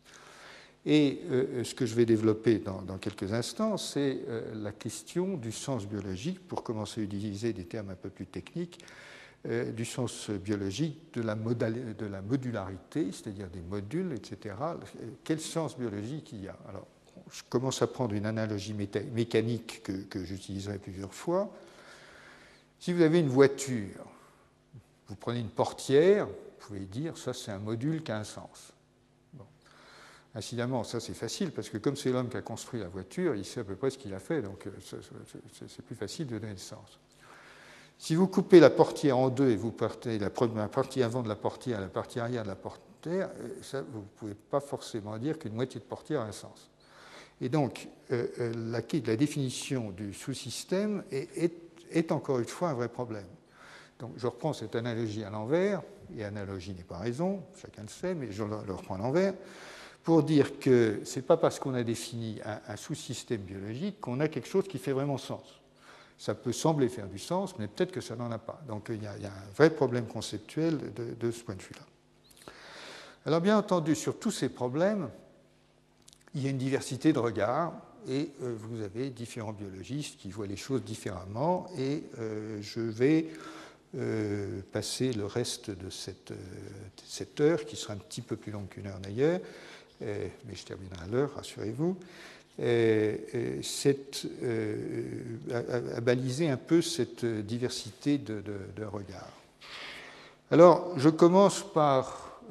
[0.89, 5.51] Et euh, ce que je vais développer dans, quelques instants, c'est euh, la question du
[5.51, 8.79] sens biologique, pour commencer à utiliser des termes un peu plus techniques,
[9.45, 11.35] euh, du sens biologique de la,
[12.21, 14.55] modularité, c'est-à-dire des modules, etc.
[15.23, 16.57] Quel sens biologique il y a?
[16.67, 16.87] Alors,
[17.31, 21.53] je commence à prendre une analogie mécanique que, j'utiliserai plusieurs fois.
[22.79, 24.05] Si vous avez une voiture,
[25.07, 28.73] vous prenez une portière, vous pouvez dire ça c'est un module qui a un sens.
[30.35, 33.45] Incidemment, ça c'est facile parce que comme c'est l'homme qui a construit la voiture, il
[33.45, 34.71] sait à peu près ce qu'il a fait, donc euh,
[35.67, 36.99] c'est plus facile de donner le sens.
[37.97, 41.35] Si vous coupez la portière en deux et vous partez la partie avant de la
[41.35, 45.39] portière à la partie arrière de la portière, euh, vous ne pouvez pas forcément dire
[45.39, 46.69] qu'une moitié de portière a un sens.
[47.41, 48.27] Et donc, euh,
[48.71, 51.53] la, la, définition du sous-système est,
[51.91, 53.27] est, encore une fois un vrai problème.
[53.99, 55.81] Donc, je reprends cette analogie à l'envers,
[56.15, 59.33] et analogie n'est pas raison, chacun le sait, mais je le reprends à l'envers
[60.07, 64.29] pour dire que ce n'est pas parce qu'on a défini un, sous-système biologique qu'on a
[64.29, 65.59] quelque chose qui fait vraiment sens.
[66.17, 68.61] Ça peut sembler faire du sens, mais peut-être que ça n'en a pas.
[68.67, 72.53] Donc il y, a, un vrai problème conceptuel de, ce point de vue-là.
[73.25, 75.09] Alors bien entendu, sur tous ces problèmes,
[76.33, 77.73] il y a une diversité de regards
[78.07, 83.27] et euh, vous avez différents biologistes qui voient les choses différemment et euh, je vais
[83.95, 86.31] euh, passer le reste de cette,
[87.41, 89.39] heure, qui sera un petit peu plus longue qu'une heure d'ailleurs,
[89.99, 91.97] mais je terminerai à l'heure, rassurez-vous,
[92.59, 93.15] euh,
[94.43, 95.11] euh,
[95.95, 98.43] à, baliser un peu cette diversité de,
[98.85, 99.31] regards.
[100.51, 102.41] Alors, je commence par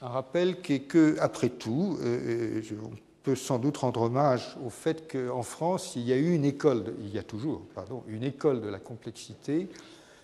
[0.00, 2.90] un rappel qui est que, après tout, on
[3.22, 6.94] peut sans doute rendre hommage au fait qu'en France, il y a eu une école,
[7.00, 9.68] il y a toujours, pardon, une école de la complexité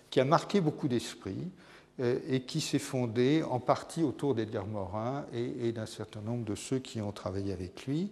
[0.09, 1.68] qui a marqué beaucoup d'esprits euh,
[1.99, 6.79] et qui s'est fondé en partie autour d'Edgar Morin et, d'un certain nombre de ceux
[6.79, 8.09] qui ont travaillé avec lui.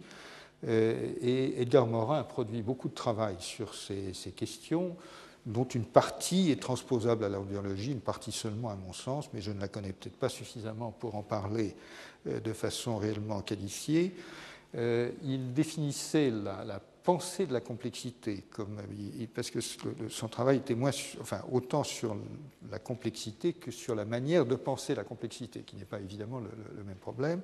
[0.68, 4.96] Euh, et Edgar Morin a produit beaucoup de travail sur ces, questions,
[5.46, 9.52] dont une partie est transposable à la une partie seulement à mon sens, mais je
[9.52, 11.76] ne la connais peut-être pas suffisamment pour en parler
[12.28, 14.16] euh, de façon réellement qualifiée.
[15.24, 18.44] Il définissait la pensée de la complexité,
[19.34, 19.60] parce que
[20.10, 20.92] son travail était moins,
[21.22, 22.18] enfin, autant sur
[22.70, 26.84] la complexité que sur la manière de penser la complexité, qui n'est pas évidemment le,
[26.84, 27.40] même problème,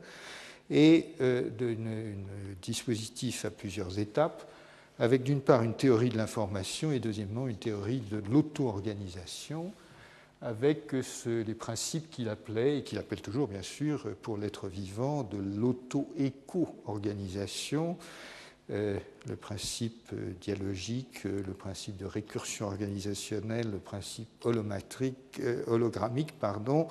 [0.69, 2.17] et euh, d'un
[2.61, 4.51] dispositif à plusieurs étapes,
[4.99, 9.71] avec d'une part une théorie de l'information et deuxièmement une théorie de l'auto-organisation,
[10.41, 10.93] avec
[11.25, 17.97] les principes qu'il appelait, et qu'il appelle toujours bien sûr pour l'être vivant, de l'auto-éco-organisation,
[17.97, 18.03] euh,
[18.69, 26.87] le principe euh, dialogique, euh, le principe de récursion organisationnelle, le principe hologrammique, pardon,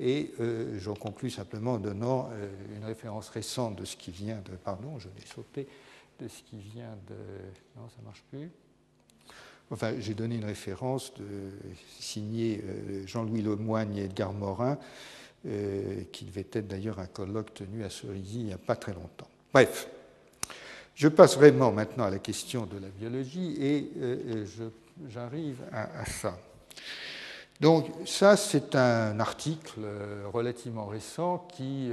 [0.00, 0.32] et
[0.78, 2.28] j'en conclus simplement en donnant
[2.74, 5.68] une référence récente de ce qui vient de, pardon, je l'ai sauté,
[6.18, 7.14] de ce qui vient de,
[7.76, 8.50] non, ça marche plus.
[9.70, 11.12] Enfin, j'ai donné une référence
[12.00, 12.64] signée
[13.06, 14.76] Jean-Louis Lemoigne et Edgar Morin,
[15.44, 19.28] qui devait être d'ailleurs un colloque tenu à Cerisy il n'y a pas très longtemps.
[19.52, 19.88] Bref,
[20.94, 24.44] je passe vraiment maintenant à la question de la biologie et euh,
[25.08, 26.38] j'arrive à, ça.
[27.60, 29.80] Donc ça, c'est un article
[30.32, 31.92] relativement récent qui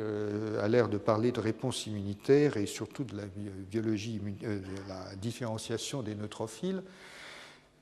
[0.59, 3.25] a l'air de parler de réponse immunitaire et surtout de la
[3.69, 6.81] biologie, de la différenciation des neutrophiles.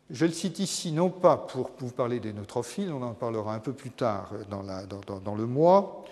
[0.09, 3.59] Je le cite ici non pas pour vous parler des neutrophiles, on en parlera un
[3.59, 6.05] peu plus tard dans, le mois,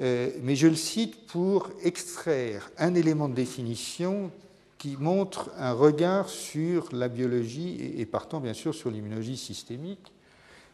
[0.00, 4.30] euh, mais je le cite pour extraire un élément de définition
[4.78, 10.12] qui montre un regard sur la biologie et, partant bien sûr sur l'immunologie systémique.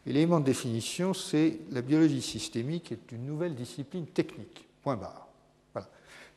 [0.05, 4.65] L'élément de définition, c'est la biologie systémique est une nouvelle discipline technique.
[4.83, 5.27] Point barre.
[5.73, 5.87] Voilà.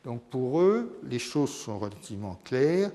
[0.03, 2.91] Donc pour eux, les choses sont relativement claires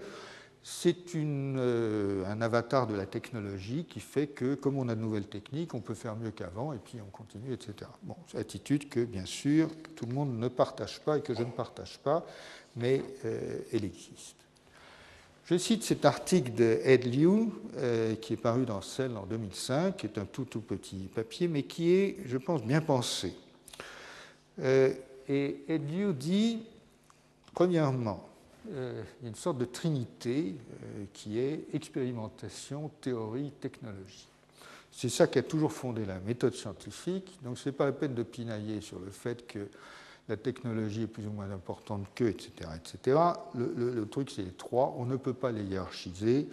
[0.62, 5.28] c'est euh, un avatar de la technologie qui fait que, comme on a de nouvelles
[5.28, 7.90] techniques, on peut faire mieux qu'avant et puis on continue, etc.
[8.36, 11.98] Attitude que, bien sûr, tout le monde ne partage pas et que je ne partage
[11.98, 12.26] pas,
[12.76, 14.36] mais euh, elle existe.
[15.46, 17.48] Je cite cet article de Ed Liu,
[17.78, 21.48] euh, qui est paru dans Cell en 2005, qui est un tout, tout petit papier,
[21.48, 23.34] mais qui est, je pense, bien pensé.
[24.62, 26.62] et Ed Liu dit,
[27.54, 28.29] premièrement,
[28.72, 34.28] euh, une sorte de trinité euh, qui est expérimentation, théorie, technologie.
[34.92, 37.38] C'est ça qui a toujours fondé la méthode scientifique.
[37.42, 39.68] Donc ce n'est pas la peine de pinailler sur le fait que
[40.28, 42.50] la technologie est plus ou moins importante que, etc.
[42.76, 43.18] etc.
[43.54, 44.94] Le, truc, c'est les trois.
[44.98, 46.46] On ne peut pas les hiérarchiser.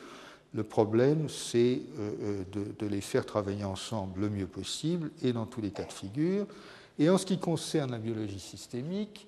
[0.53, 5.45] Le problème, c'est euh, de, de, les faire travailler ensemble le mieux possible et dans
[5.45, 6.47] tous les cas de figure.
[6.99, 9.28] Et en ce qui concerne la biologie systémique,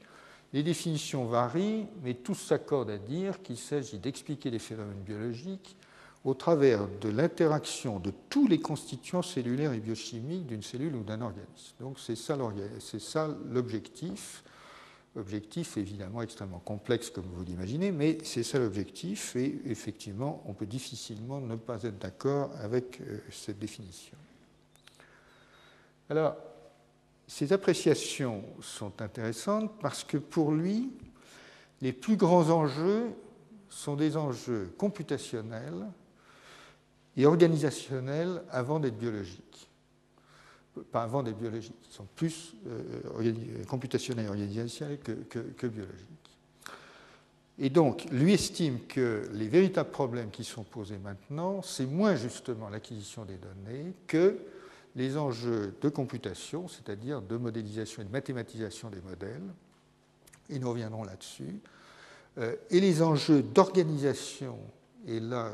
[0.54, 5.76] les définitions varient, mais tous s'accordent à dire qu'il s'agit d'expliquer les phénomènes biologiques
[6.26, 11.22] au travers de l'interaction de tous les constituants cellulaires et biochimiques d'une cellule ou d'un
[11.22, 11.76] organisme.
[11.80, 12.38] Donc c'est ça
[13.50, 14.44] l'objectif.
[15.16, 20.68] Objectif évidemment extrêmement complexe comme vous l'imaginez, mais c'est ça l'objectif et effectivement on peut
[20.68, 24.18] difficilement ne pas être d'accord avec euh, cette définition.
[26.10, 26.36] Alors
[27.30, 30.90] ces appréciations sont intéressantes parce que pour lui,
[31.80, 33.12] les plus grands enjeux
[33.70, 35.86] sont des enjeux computationnels
[37.16, 39.70] et organisationnels avant d'être biologiques.
[40.92, 46.08] Pas avant d'être biologiques, ils sont plus euh, computationnels et organisationnels que, que, biologiques.
[47.60, 52.70] Et donc, lui estime que les véritables problèmes qui sont posés maintenant, c'est moins justement
[52.70, 54.40] l'acquisition des données que
[55.00, 59.54] les enjeux de computation, c'est-à-dire de modélisation et de mathématisation des modèles,
[60.50, 61.62] et nous reviendrons là-dessus,
[62.38, 64.60] euh, et les enjeux d'organisation,
[65.08, 65.54] et là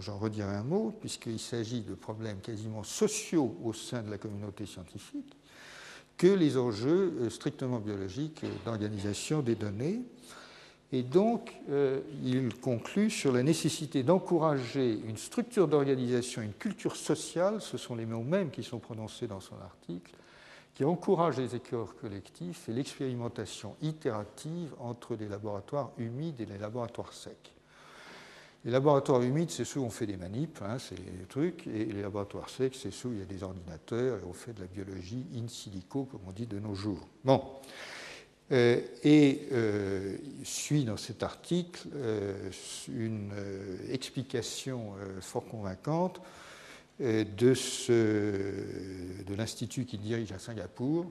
[0.00, 4.64] j'en redirai un mot, puisqu'il s'agit de problèmes quasiment sociaux au sein de la communauté
[4.64, 5.36] scientifique,
[6.16, 10.02] que les enjeux euh, strictement biologiques d'organisation des données.
[10.92, 17.60] Et donc, euh, il conclut sur la nécessité d'encourager une structure d'organisation, une culture sociale,
[17.60, 20.14] ce sont les mots mêmes qui sont prononcés dans son article,
[20.74, 27.12] qui encourage les écœurs collectifs et l'expérimentation itérative entre les laboratoires humides et les laboratoires
[27.12, 27.52] secs.
[28.64, 31.84] Les laboratoires humides, c'est ceux où on fait des manips, hein, c'est les trucs, et
[31.84, 34.60] les laboratoires secs, c'est ceux où il y a des ordinateurs et on fait de
[34.60, 37.06] la biologie in silico, comme on dit de nos jours.
[37.24, 37.42] Bon.
[38.52, 42.50] Euh, et euh, suit dans cet article euh,
[42.88, 43.32] une
[43.90, 46.20] explication fort convaincante
[47.00, 47.54] de,
[49.34, 51.10] l'institut qu'il dirige à Singapour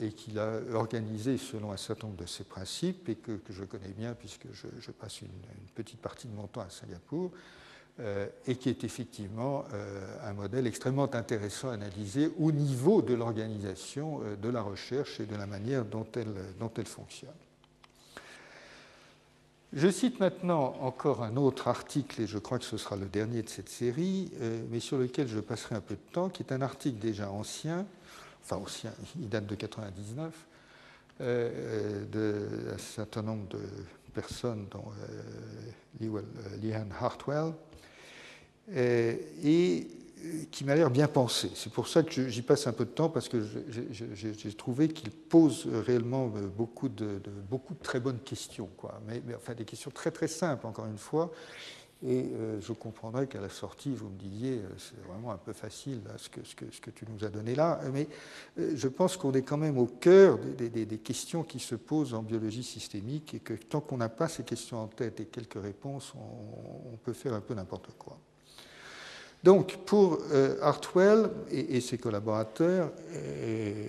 [0.00, 3.92] et qu'il a organisé selon un certain nombre de ses principes et que, je connais
[3.96, 5.28] bien puisque je, passe une,
[5.74, 7.32] petite partie de mon temps à Singapour
[8.46, 14.20] et qui est effectivement euh, un modèle extrêmement intéressant à analyser au niveau de l'organisation
[14.22, 17.30] euh, de la recherche et de la manière dont elle, fonctionne.
[19.72, 23.42] Je cite maintenant encore un autre article, et je crois que ce sera le dernier
[23.42, 24.30] de cette série,
[24.70, 27.86] mais sur lequel je passerai un peu de temps, qui est un article déjà ancien,
[28.44, 30.46] enfin ancien, il date de 1999,
[32.12, 33.58] d'un certain nombre de
[34.14, 34.92] personnes, dont
[36.62, 37.65] Liane Hartwell, euh,
[38.74, 39.86] et
[40.24, 41.50] euh, qui m'a l'air bien pensé.
[41.54, 43.42] C'est pour ça que j'y passe un peu de temps, parce que
[43.92, 49.00] j'ai trouvé qu'il pose réellement euh, beaucoup de, beaucoup de très bonnes questions, quoi.
[49.06, 51.32] Mais, enfin des questions très très simples, encore une fois.
[52.06, 52.26] Et
[52.60, 56.90] je comprendrais qu'à la sortie, vous me disiez, c'est vraiment un peu facile ce, que,
[56.90, 57.80] tu nous as donné là.
[57.90, 58.06] Mais
[58.58, 62.62] je pense qu'on est quand même au cœur des, questions qui se posent en biologie
[62.62, 66.12] systémique et que tant qu'on n'a pas ces questions en tête et quelques réponses,
[66.92, 68.18] on peut faire un peu n'importe quoi.
[69.46, 73.86] Donc, pour euh, Hartwell et, ses collaborateurs, euh,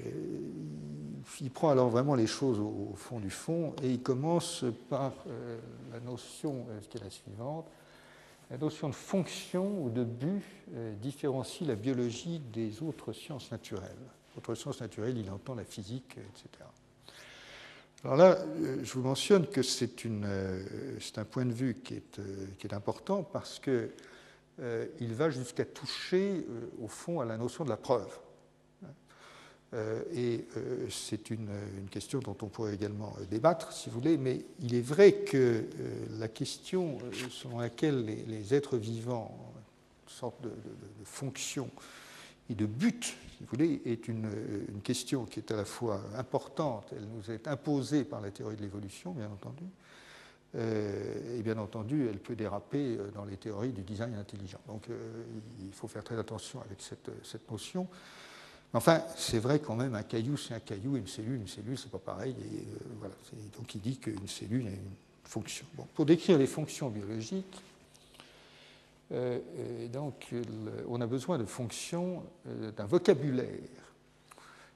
[1.42, 5.58] il prend alors vraiment les choses au, fond du fond et il commence par euh,
[5.92, 7.66] la notion qui est la suivante.
[8.52, 10.44] la notion de fonction ou de but
[11.02, 14.06] différencie la biologie des autres sciences naturelles.
[14.38, 16.70] Autres sciences naturelles, il entend la physique, etc.
[18.04, 18.38] Alors là,
[18.84, 20.06] je vous mentionne que c'est
[21.18, 23.58] un point de vue qui est, important parce
[24.98, 26.46] qu'il va jusqu'à toucher,
[26.82, 28.10] au fond, à la notion de la preuve.
[29.74, 31.50] Euh, et euh, c'est une,
[31.92, 35.66] question dont on pourrait également euh, débattre, si vous voulez, mais il est vrai que
[36.18, 37.00] la question
[37.30, 40.52] selon laquelle les, êtres vivants ont une sorte de,
[41.04, 41.70] fonction
[42.50, 44.30] et de but, si vous voulez, est une,
[44.84, 48.62] question qui est à la fois importante, elle nous est imposée par la théorie de
[48.62, 49.66] l'évolution, bien entendu,
[50.56, 54.60] et bien entendu, elle peut déraper dans les théories du design intelligent.
[54.68, 54.88] Donc
[55.60, 57.88] il faut faire très attention avec cette, cette notion.
[58.74, 61.92] Enfin, c'est vrai quand même, un caillou, c'est un caillou, une cellule, une cellule, c'est
[61.92, 62.36] pas pareil.
[62.40, 63.16] Et, euh, voilà.
[63.58, 64.92] Donc il dit qu'une cellule a une
[65.24, 65.66] fonction.
[65.94, 67.64] pour décrire les fonctions biologiques,
[69.14, 70.34] euh, donc,
[70.90, 73.48] on a besoin de fonctions, euh, d'un vocabulaire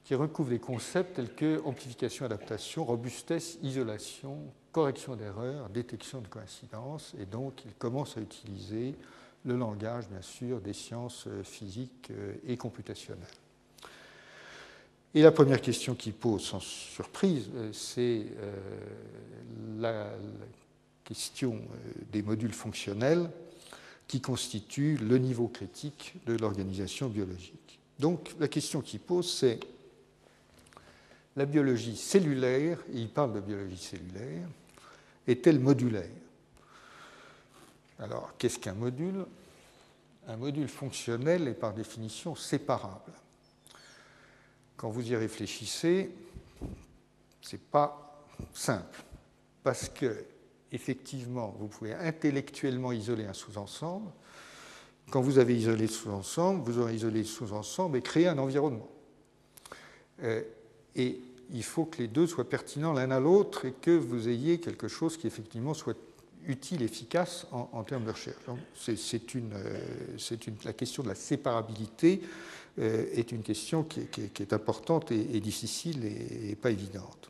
[0.04, 4.38] qui recouvre des concepts tels que amplification, adaptation, robustesse, isolation,
[4.72, 8.96] correction d'erreurs, détection de coïncidence, et donc il commence à utiliser
[9.46, 12.12] le langage, bien sûr, des sciences physiques
[12.48, 13.28] et computationnelles.
[15.14, 18.56] Et la première question qu'il pose, sans surprise, euh, c'est euh,
[19.78, 20.10] la
[21.04, 23.30] question euh, des modules fonctionnels
[24.08, 27.80] qui constituent le niveau critique de l'organisation biologique.
[28.00, 29.60] Donc la question qu'il pose, c'est
[31.36, 34.48] la biologie cellulaire, il parle de biologie cellulaire,
[35.28, 36.10] est-elle modulaire?
[38.00, 39.26] Alors, qu'est-ce qu'un module?
[40.28, 43.14] Un module fonctionnel est par définition séparable
[44.82, 46.10] quand vous y réfléchissez,
[47.40, 49.04] ce n'est pas simple.
[49.62, 50.26] Parce que,
[50.72, 54.10] effectivement, vous pouvez intellectuellement isoler un sous-ensemble.
[55.12, 58.90] Quand vous avez isolé le sous-ensemble, vous aurez isolé le sous-ensemble et créé un environnement.
[60.24, 60.42] Euh,
[60.96, 61.20] et
[61.54, 64.88] il faut que les deux soient pertinents l'un à l'autre et que vous ayez quelque
[64.88, 65.98] chose qui, effectivement, soit
[66.48, 68.42] utile, efficace en, termes de recherche.
[68.76, 70.18] C'est une, euh,
[70.48, 72.22] une, la question de la séparabilité
[72.80, 74.08] euh, est une question qui,
[74.40, 77.30] est importante et, difficile et, pas évidente.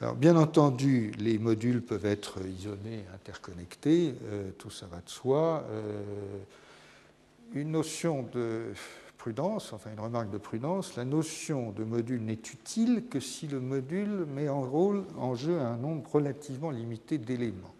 [0.00, 5.64] Alors, bien entendu, les modules peuvent être isolés, interconnectés, euh, tout ça va de soi.
[7.54, 8.72] Une notion de
[9.22, 13.60] prudence, enfin une remarque de prudence, la notion de module n'est utile que si le
[13.60, 17.72] module met en, jeu un nombre relativement limité d'éléments.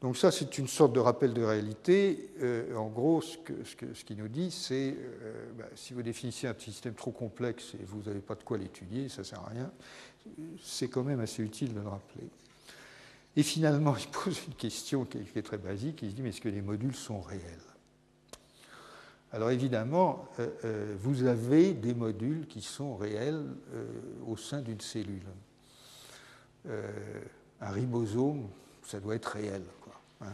[0.00, 2.30] Donc ça, c'est une sorte de rappel de réalité.
[2.40, 6.94] Euh, en gros, ce qu'il nous dit, c'est euh, bah, si vous définissez un système
[6.94, 9.70] trop complexe et vous n'avez pas de quoi l'étudier, ça ne sert à rien,
[10.62, 12.24] c'est quand même assez utile de le rappeler.
[13.36, 16.40] Et finalement, il pose une question qui est, très basique, il se dit, mais est-ce
[16.40, 17.67] que les modules sont réels?
[19.32, 23.44] Alors évidemment, euh, vous avez des modules qui sont réels
[24.26, 25.26] au sein d'une cellule.
[26.66, 28.48] un ribosome,
[28.86, 29.62] ça doit être réel.
[30.22, 30.32] Hein.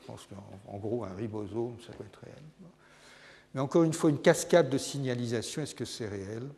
[0.00, 2.42] Je pense qu'en gros, un ribosome, ça doit être réel.
[3.54, 6.48] Mais encore une fois, une cascade de signalisation, est-ce que c'est réel?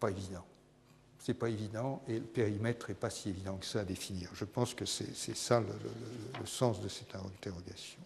[0.00, 0.44] Pas évident.
[1.18, 4.30] C'est pas évident et le périmètre n'est pas si évident que ça à définir.
[4.34, 7.98] Je pense que c'est ça le, sens de cette interrogation.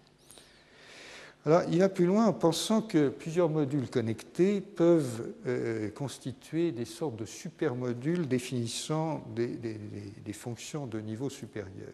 [1.47, 6.84] Alors, il va plus loin en pensant que plusieurs modules connectés peuvent euh, constituer des
[6.84, 11.93] sortes de supermodules définissant des fonctions de niveau supérieur.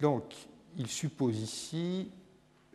[0.00, 0.34] Donc,
[0.76, 2.10] il suppose ici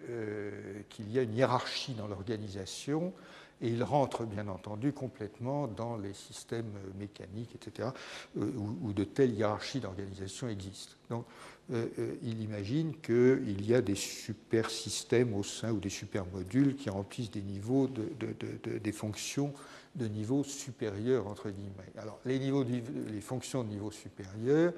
[0.10, 3.14] euh, qu'il y a une hiérarchie dans l'organisation
[3.62, 7.90] et il rentre bien entendu complètement dans les systèmes mécaniques, etc.,
[8.38, 10.96] euh, où, de telles hiérarchies d'organisation existent.
[11.10, 11.26] Donc,
[11.72, 16.76] euh, il imagine qu'il y a des super systèmes au sein ou des super modules
[16.76, 19.54] qui remplissent des niveaux des fonctions
[19.96, 21.92] de niveau supérieur entre guillemets.
[21.98, 24.74] Alors, les, niveaux les fonctions de niveau supérieur,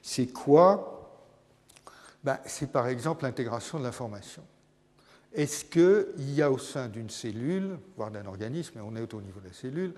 [0.00, 0.98] c'est quoi?
[2.24, 4.42] Ben, c'est par exemple l'intégration de l'information.
[5.34, 9.40] Est-ce qu'il y a au sein d'une cellule, voire d'un organisme, on est au niveau
[9.40, 9.94] de la cellule,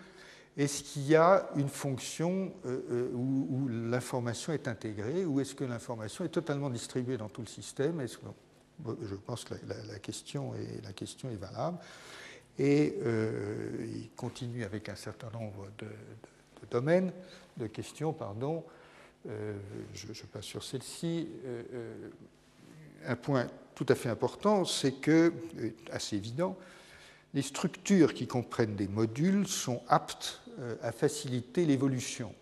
[0.57, 5.65] est-ce qu'il y a une fonction euh, euh, où, l'information est intégrée ou est-ce que
[5.65, 8.01] l'information est totalement distribuée dans tout le système?
[8.07, 11.79] Je pense que la, question est, valable.
[12.57, 15.89] Et euh, il continue avec un certain nombre de,
[16.71, 17.13] domaines,
[17.57, 18.65] de questions, pardon,
[19.25, 21.29] je, passe sur celle-ci,
[23.07, 25.33] un point tout à fait important, c'est que,
[25.91, 26.57] assez évident,
[27.35, 30.41] les structures qui comprennent des modules sont aptes
[30.83, 32.33] à faciliter l'évolution.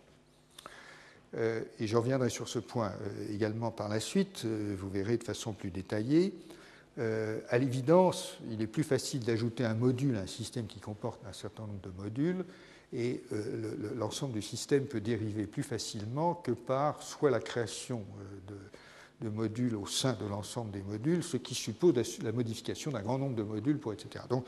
[1.35, 2.93] et je reviendrai sur ce point
[3.31, 6.35] également par la suite, vous verrez de façon plus détaillée.
[6.99, 11.33] à l'évidence, il est plus facile d'ajouter un module à un système qui comporte un
[11.33, 12.45] certain nombre de modules,
[12.93, 13.23] et
[13.97, 18.05] l'ensemble du système peut dériver plus facilement que par soit la création
[18.49, 18.57] de
[19.23, 23.19] de modules au sein de l'ensemble des modules, ce qui suppose la modification d'un grand
[23.19, 24.25] nombre de modules pour etc.
[24.29, 24.45] Donc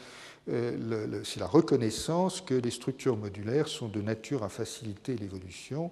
[0.51, 5.91] euh, c'est la reconnaissance que les structures modulaires sont de nature à faciliter l'évolution.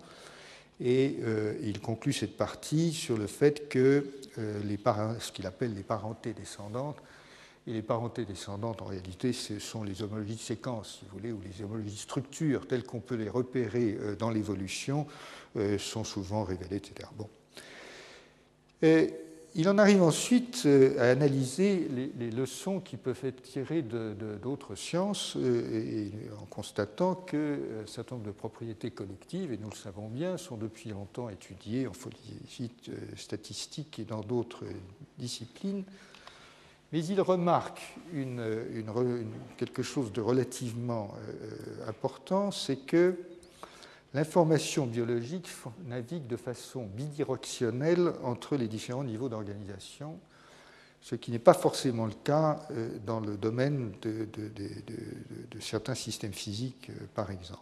[0.80, 4.06] Et euh, il conclut cette partie sur le fait que
[4.38, 4.78] euh, les
[5.20, 6.98] ce qu'il appelle les parentés descendantes,
[7.68, 11.30] et les parentés descendantes, en réalité, ce sont les homologies de séquences, si vous voulez,
[11.30, 15.06] ou les homologies de structures telles qu'on peut les repérer dans l'évolution,
[15.78, 17.08] sont souvent révélées, etc.
[17.16, 17.28] Bon
[19.54, 25.36] il en arrive ensuite euh, à analyser les, leçons qui peuvent être tirées d'autres sciences
[25.36, 26.08] euh,
[26.40, 30.56] en constatant qu'un euh, certain nombre de propriétés collectives, et nous le savons bien, sont
[30.56, 31.92] depuis longtemps étudiées en
[33.16, 34.64] statistique et dans d'autres
[35.18, 35.84] disciplines.
[36.92, 37.80] Mais il remarque
[39.56, 41.14] quelque chose de relativement
[41.88, 43.16] important, c'est que
[44.14, 45.48] l'information biologique
[45.86, 50.18] navigue de façon bidirectionnelle entre les différents niveaux d'organisation,
[51.00, 54.28] ce qui n'est pas forcément le cas euh, dans le domaine de,
[55.60, 57.60] certains systèmes physiques, euh, par exemple.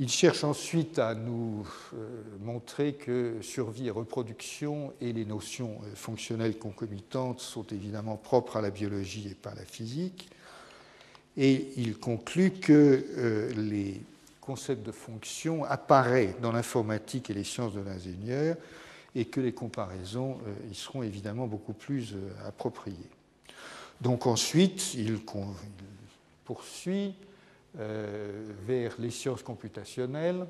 [0.00, 6.56] Il cherche ensuite à nous euh, montrer que survie et reproduction et les notions fonctionnelles
[6.56, 10.30] concomitantes sont évidemment propres à la biologie et pas à la physique.
[11.36, 14.00] Et il conclut que les
[14.48, 18.56] concept de fonction apparaît dans l'informatique et les sciences de l'ingénieur
[19.14, 22.96] et que les comparaisons euh, y seront évidemment beaucoup plus euh, appropriées.
[24.00, 25.18] Donc ensuite, il,
[26.46, 27.14] poursuit
[27.78, 30.46] euh, vers les sciences computationnelles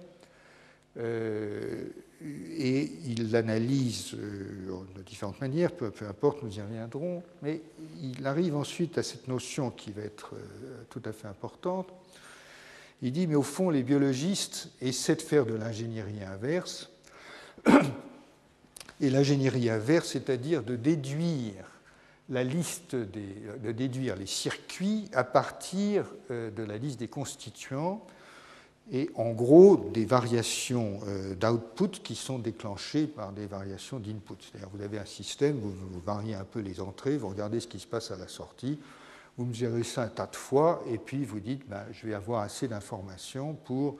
[1.01, 7.63] et il l'analyse de différentes manières, peu, importe, nous y reviendrons, mais
[8.03, 10.35] il arrive ensuite à cette notion qui va être
[10.91, 11.93] tout à fait importante,
[13.03, 16.91] il dit, mais au fond, les biologistes essaient de faire de l'ingénierie inverse.
[19.01, 21.65] Et l'ingénierie inverse, c'est-à-dire de déduire
[22.29, 28.05] la liste des, de déduire les circuits à partir euh, de la liste des constituants
[28.91, 34.35] et en gros des variations euh, d'output qui sont déclenchées par des variations d'input.
[34.41, 37.69] C'est-à-dire vous avez un système, vous, vous variez un peu les entrées, vous regardez ce
[37.69, 38.79] qui se passe à la sortie,
[39.39, 42.43] vous mesurez ça un tas de fois, et puis vous dites, ben, je vais avoir
[42.43, 43.97] assez d'informations pour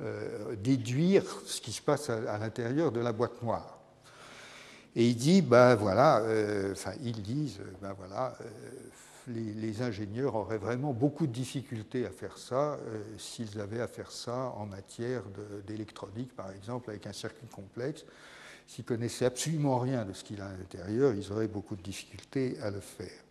[0.00, 3.78] euh, déduire ce qui se passe à, l'intérieur de la boîte noire.
[4.94, 8.44] Et il dit, ben voilà, euh, enfin ils disent, ben voilà, euh,
[9.28, 12.78] les, ingénieurs auraient vraiment beaucoup de difficultés à faire ça
[13.16, 15.22] s'ils avaient à faire ça en matière
[15.66, 18.04] d'électronique, par exemple, avec un circuit complexe.
[18.66, 22.58] S'ils connaissaient absolument rien de ce qu'il a à l'intérieur, ils auraient beaucoup de difficultés
[22.60, 23.22] à le faire.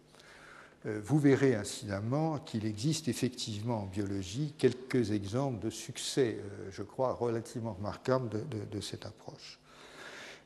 [0.88, 6.82] Euh, vous verrez incidemment qu'il existe effectivement en biologie quelques exemples de succès, euh, je
[6.82, 9.60] crois, relativement remarquables de, cette approche.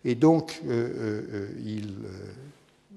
[0.04, 1.96] Et donc, euh, il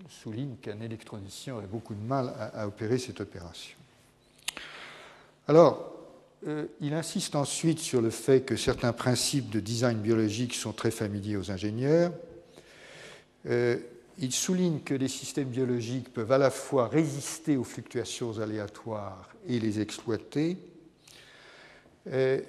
[0.09, 3.76] souligne qu'un électronicien aurait beaucoup de mal à, opérer cette opération.
[5.47, 5.95] Alors,
[6.80, 11.36] il insiste ensuite sur le fait que certains principes de design biologique sont très familiers
[11.36, 12.12] aux ingénieurs
[14.21, 19.61] il souligne que les systèmes biologiques peuvent à la fois résister aux fluctuations aléatoires et
[19.61, 20.57] les exploiter.
[22.09, 22.41] Euh,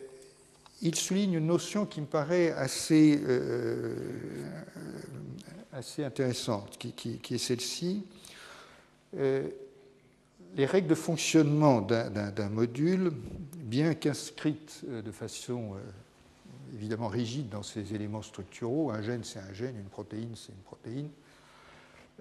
[0.81, 3.95] il souligne une notion qui me paraît assez, euh,
[5.99, 8.03] intéressante, qui, est celle-ci.
[9.17, 9.47] Euh,
[10.55, 13.11] les règles de fonctionnement d'un module,
[13.57, 15.75] bien qu'inscrites de façon
[16.73, 20.63] évidemment rigide dans ses éléments structuraux, un gène c'est un gène, une protéine c'est une
[20.63, 21.09] protéine,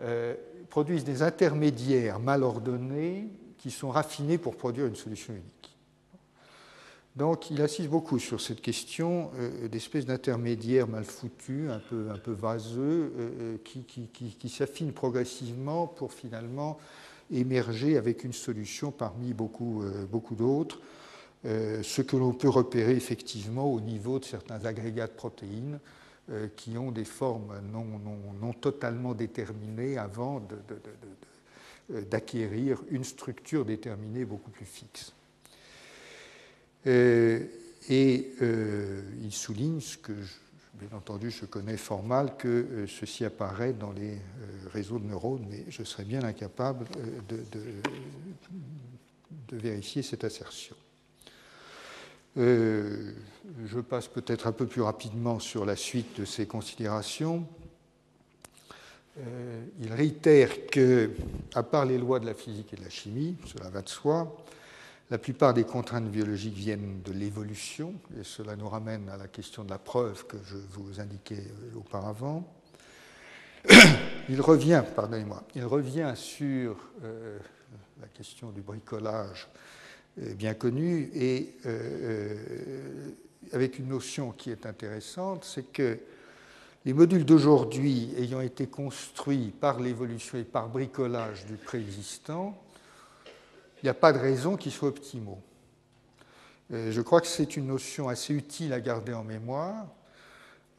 [0.03, 0.35] euh,
[0.71, 5.77] produisent des intermédiaires mal ordonnés qui sont raffinés pour produire une solution unique.
[7.17, 12.19] Donc il assiste beaucoup sur cette question euh, d'espèces d'intermédiaires mal foutus, un peu, un
[12.19, 16.79] peu vaseux, euh, qui, s'affinent progressivement pour finalement
[17.33, 19.83] émerger avec une solution parmi beaucoup
[20.33, 20.81] d'autres,
[21.45, 25.79] ce que l'on peut repérer effectivement au niveau de certains agrégats de protéines
[26.31, 30.47] euh, qui ont des formes non, totalement déterminées avant
[31.91, 35.15] euh, d'acquérir une structure déterminée beaucoup plus fixe.
[36.87, 37.47] Euh,
[37.89, 38.31] et
[39.23, 40.13] il souligne ce que,
[40.75, 44.19] bien entendu, je connais fort mal, que ceci apparaît dans les
[44.71, 46.85] réseaux de neurones, mais je serais bien incapable
[49.49, 50.77] de vérifier cette assertion.
[52.37, 57.47] Je passe peut-être un peu plus rapidement sur la suite de ces considérations.
[59.81, 61.11] il réitère que,
[61.55, 64.37] à part les lois de la physique et de la chimie, cela va de soi,
[65.11, 69.65] la plupart des contraintes biologiques viennent de l'évolution, et cela nous ramène à la question
[69.65, 72.47] de la preuve que je vous indiquais euh, auparavant.
[74.29, 77.39] Il revient, pardonnez-moi, il revient sur euh,
[77.99, 79.78] la question du bricolage euh,
[80.37, 81.55] bien connue et
[83.53, 85.99] avec une notion qui est intéressante, c'est que
[86.85, 92.59] les modules d'aujourd'hui ayant été construits par l'évolution et par bricolage du préexistant,
[93.83, 95.41] il n'y a pas de raison qu'ils soient optimaux.
[96.73, 99.87] Euh, je crois que c'est une notion assez utile à garder en mémoire.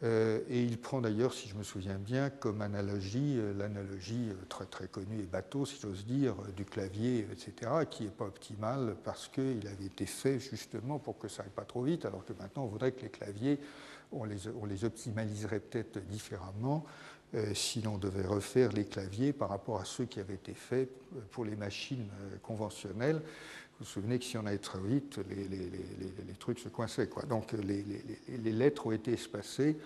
[0.02, 4.66] Euh, et il prend d'ailleurs, si je me souviens bien, comme analogie euh, l'analogie très
[4.66, 9.28] très connue et bateau, si j'ose dire, du clavier, etc., qui n'est pas optimal parce
[9.28, 12.64] qu'il avait été fait justement pour que ça n'aille pas trop vite, alors que maintenant
[12.64, 13.60] on voudrait que les claviers,
[14.12, 16.86] on les, on les optimaliserait peut-être différemment
[17.36, 20.90] euh, si l'on devait refaire les claviers par rapport à ceux qui avaient été faits
[21.16, 23.22] euh, pour les machines euh, conventionnelles.
[23.80, 27.08] Vous vous souvenez que si on allait trop vite, les, trucs se coinçaient.
[27.08, 27.24] Quoi.
[27.24, 29.78] Donc les, lettres ont été espacées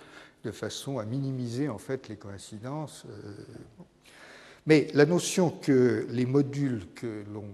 [0.43, 3.05] de façon à minimiser en fait les coïncidences.
[4.65, 7.45] Mais la notion que les modules que l'on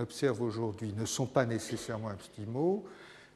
[0.00, 2.86] observe aujourd'hui ne sont pas nécessairement optimaux,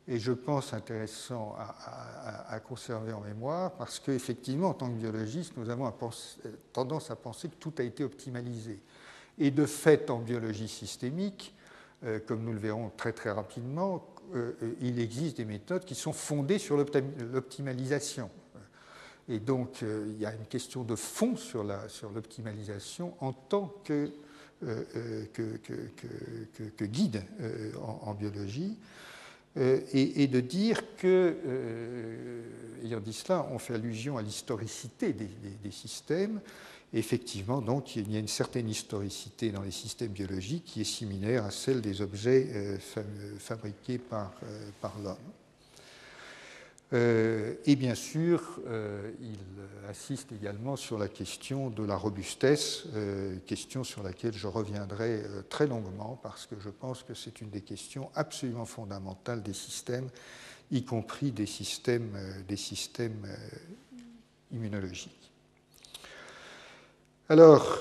[0.09, 5.69] et je pense intéressant à, conserver en mémoire, parce qu'effectivement, en tant que biologiste, nous
[5.69, 5.93] avons
[6.73, 8.81] tendance à penser que tout a été optimalisé.
[9.39, 11.60] Et de fait, en biologie systémique, euh,
[12.27, 16.59] comme nous le verrons très très rapidement, euh, il existe des méthodes qui sont fondées
[16.59, 18.31] sur l'optimalisation.
[19.29, 24.11] Et donc, euh, il y a une question de fond sur l'optimalisation en tant que,
[26.81, 27.23] guide
[27.81, 28.77] en, biologie.
[29.57, 32.43] Euh, et, de dire que, euh,
[32.85, 36.41] ayant dit cela, on fait allusion à l'historicité des, systèmes.
[36.93, 41.45] Effectivement, donc, il y a une certaine historicité dans les systèmes biologiques qui est similaire
[41.45, 42.79] à celle des objets euh,
[43.39, 44.33] fabriqués par
[45.03, 45.17] l'homme.
[46.93, 49.39] Euh, et bien sûr, euh, il
[49.89, 55.67] insiste également sur la question de la robustesse, euh, question sur laquelle je reviendrai très
[55.67, 60.09] longuement parce que je pense que c'est une des questions absolument fondamentales des systèmes,
[60.73, 62.17] y compris des systèmes
[64.53, 65.20] immunologiques.
[67.31, 67.79] Alors,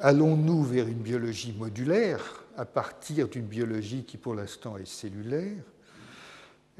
[0.00, 5.62] allons-nous vers une biologie modulaire à partir d'une biologie qui pour l'instant est cellulaire?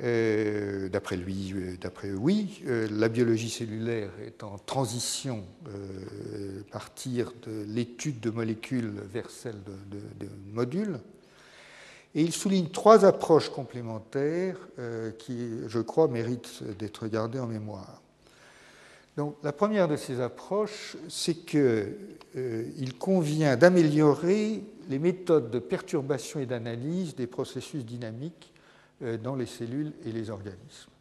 [0.01, 7.33] Euh, d'après lui, euh, d'après oui, euh, la biologie cellulaire est en transition à partir
[7.47, 10.99] de l'étude de molécules vers celle de, modules.
[12.15, 14.57] Et il souligne trois approches complémentaires
[15.19, 18.01] qui, je crois, méritent d'être gardées en mémoire.
[19.19, 26.47] Donc, la première de ces approches, c'est qu'il convient d'améliorer les méthodes de perturbation et
[26.47, 28.53] d'analyse des processus dynamiques
[29.03, 30.93] euh, dans les cellules et les organismes.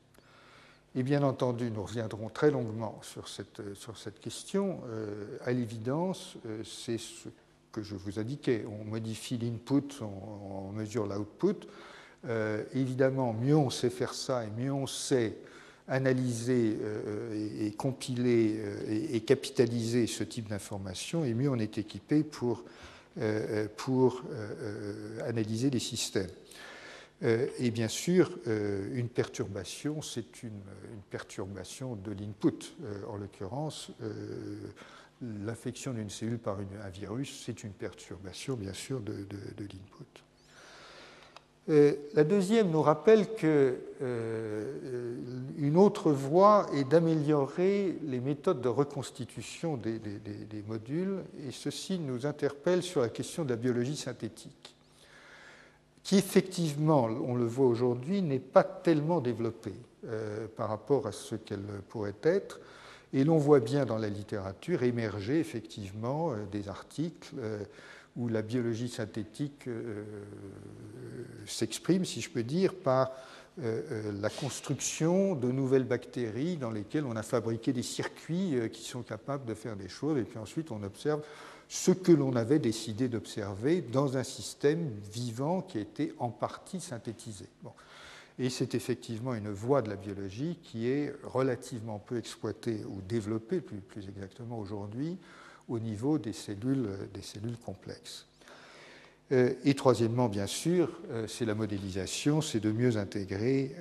[0.96, 4.82] Et bien entendu, nous reviendrons très longuement sur cette, sur cette question.
[4.88, 7.30] Euh, à l'évidence, euh, c'est ce
[7.72, 8.66] que je vous indiquais.
[8.68, 11.68] On modifie l'input, on, mesure l'output.
[12.74, 15.38] évidemment, mieux on sait faire ça et mieux on sait
[15.88, 16.78] analyser
[17.62, 18.60] et, compiler
[19.12, 22.66] et, capitaliser ce type d'informations, et mieux on est équipé pour,
[23.78, 24.24] pour
[25.26, 26.30] analyser les systèmes.
[27.24, 30.62] Euh, et bien sûr, euh, une perturbation, c'est une,
[31.10, 32.76] perturbation de l'input.
[32.84, 33.92] Euh, en l'occurrence,
[35.22, 39.26] l'infection d'une cellule par un virus, c'est une perturbation, bien sûr, de,
[39.60, 40.24] l'input.
[41.68, 43.78] La deuxième nous rappelle qu'une
[45.76, 50.00] autre voie est d'améliorer les méthodes de reconstitution des,
[50.68, 54.78] modules, et ceci nous interpelle sur la question de la biologie synthétique
[56.08, 61.36] qui effectivement, on le voit aujourd'hui, n'est pas tellement développée euh, par rapport à ce
[61.36, 62.62] qu'elle pourrait être.
[63.12, 67.60] Et l'on voit bien dans la littérature émerger effectivement euh, des articles euh,
[68.18, 69.70] où la biologie synthétique
[71.46, 73.12] s'exprime, si je peux dire, par
[73.58, 79.46] la construction de nouvelles bactéries dans lesquelles on a fabriqué des circuits qui sont capables
[79.46, 81.24] de faire des choses, et puis ensuite on observe
[81.70, 86.80] ce que l'on avait décidé d'observer dans un système vivant qui a été en partie
[86.80, 87.46] synthétisé.
[88.40, 93.60] Et c'est effectivement une voie de la biologie qui est relativement peu exploitée ou développée,
[93.60, 95.18] plus, exactement aujourd'hui,
[95.68, 98.26] au niveau des cellules, des cellules complexes.
[99.30, 100.90] Et troisièmement, bien sûr,
[101.28, 103.76] c'est la modélisation, c'est de mieux intégrer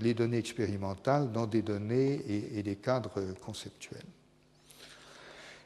[0.00, 2.20] les données expérimentales dans des données
[2.52, 4.02] et des cadres conceptuels.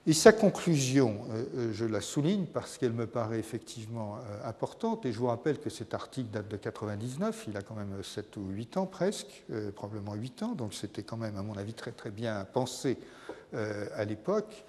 [0.09, 5.05] Et sa conclusion, euh, euh, je la souligne parce qu'elle me paraît effectivement euh, importante,
[5.05, 8.37] et je vous rappelle que cet article date de 99, il a quand même 7
[8.37, 9.43] ou 8 ans presque,
[9.75, 12.99] probablement 8 ans, donc c'était quand même, à mon avis, très très bien pensé
[13.53, 14.65] à l'époque.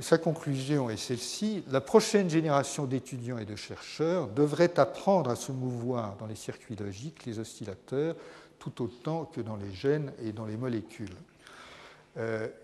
[0.00, 5.50] Sa conclusion est celle-ci, la prochaine génération d'étudiants et de chercheurs devrait apprendre à se
[5.50, 8.14] mouvoir dans les circuits logiques, les oscillateurs,
[8.58, 11.16] tout autant que dans les gènes et dans les molécules.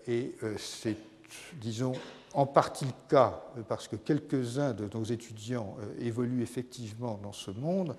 [0.07, 0.97] et c'est
[1.53, 1.93] disons,
[2.33, 7.33] en partie le cas, euh, parce que quelques-uns de nos étudiants euh, évoluent effectivement dans
[7.33, 7.95] ce monde,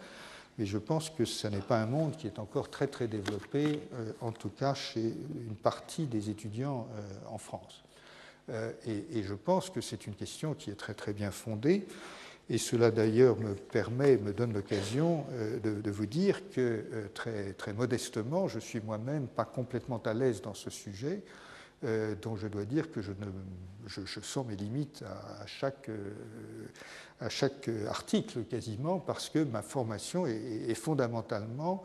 [0.58, 3.80] mais je pense que ce n'est pas un monde qui est encore très très développé,
[3.94, 5.14] euh, en tout cas chez
[5.46, 6.88] une partie des étudiants
[7.30, 7.85] en France.
[8.86, 11.86] Et, je pense que c'est une question qui est très très bien fondée.
[12.48, 15.24] Et cela d'ailleurs me permet, me donne l'occasion
[15.64, 20.42] de, de, vous dire que très, très modestement, je suis moi-même pas complètement à l'aise
[20.42, 21.24] dans ce sujet.
[21.84, 23.12] Euh, dont je dois dire que je,
[23.86, 26.10] je, sens mes limites à, chaque, euh,
[27.20, 31.82] à chaque article quasiment, parce que ma formation est, fondamentalement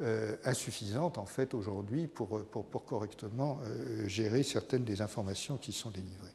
[0.00, 2.40] euh, insuffisante en fait aujourd'hui pour,
[2.86, 3.60] correctement
[4.06, 6.34] gérer certaines des informations qui sont délivrées.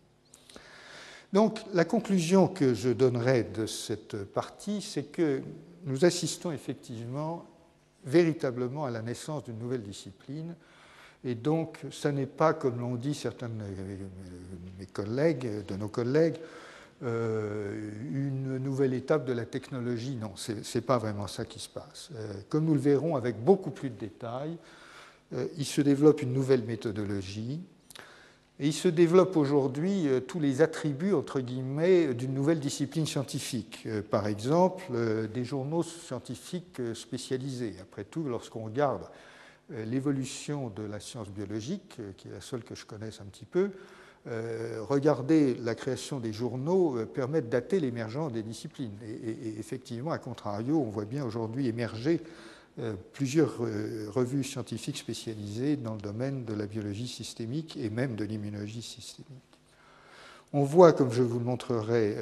[1.34, 5.42] Donc la conclusion que je donnerai de cette partie, c'est que
[5.86, 7.46] nous assistons effectivement
[8.06, 10.56] véritablement à la naissance d'une nouvelle discipline
[11.24, 13.56] et donc, ce n'est pas, comme l'ont dit certains de
[14.78, 16.46] mes collègues, de nos collègues, euh,
[17.02, 20.16] une nouvelle étape de la technologie.
[20.16, 22.10] Non, ce n'est pas vraiment ça qui se passe.
[22.16, 24.58] Euh, comme nous le verrons avec beaucoup plus de détails,
[25.34, 27.62] euh, il se développe une nouvelle méthodologie
[28.60, 33.88] et il se développe aujourd'hui tous les attributs, entre guillemets, d'une nouvelle discipline scientifique.
[34.12, 34.84] Par exemple,
[35.34, 37.76] des journaux scientifiques spécialisés.
[37.82, 39.04] Après tout, lorsqu'on regarde
[39.72, 43.26] euh, l'évolution de la science biologique, euh, qui est la seule que je connaisse un
[43.26, 43.70] petit peu,
[44.28, 48.98] euh, regarder la création des journaux permet de dater l'émergence des disciplines.
[49.04, 52.22] Et, effectivement, à contrario, on voit bien aujourd'hui émerger
[53.12, 58.82] plusieurs revues scientifiques spécialisées dans le domaine de la biologie systémique et même de l'immunologie
[58.82, 59.44] systémique.
[60.54, 62.16] On voit, comme je vous le montrerai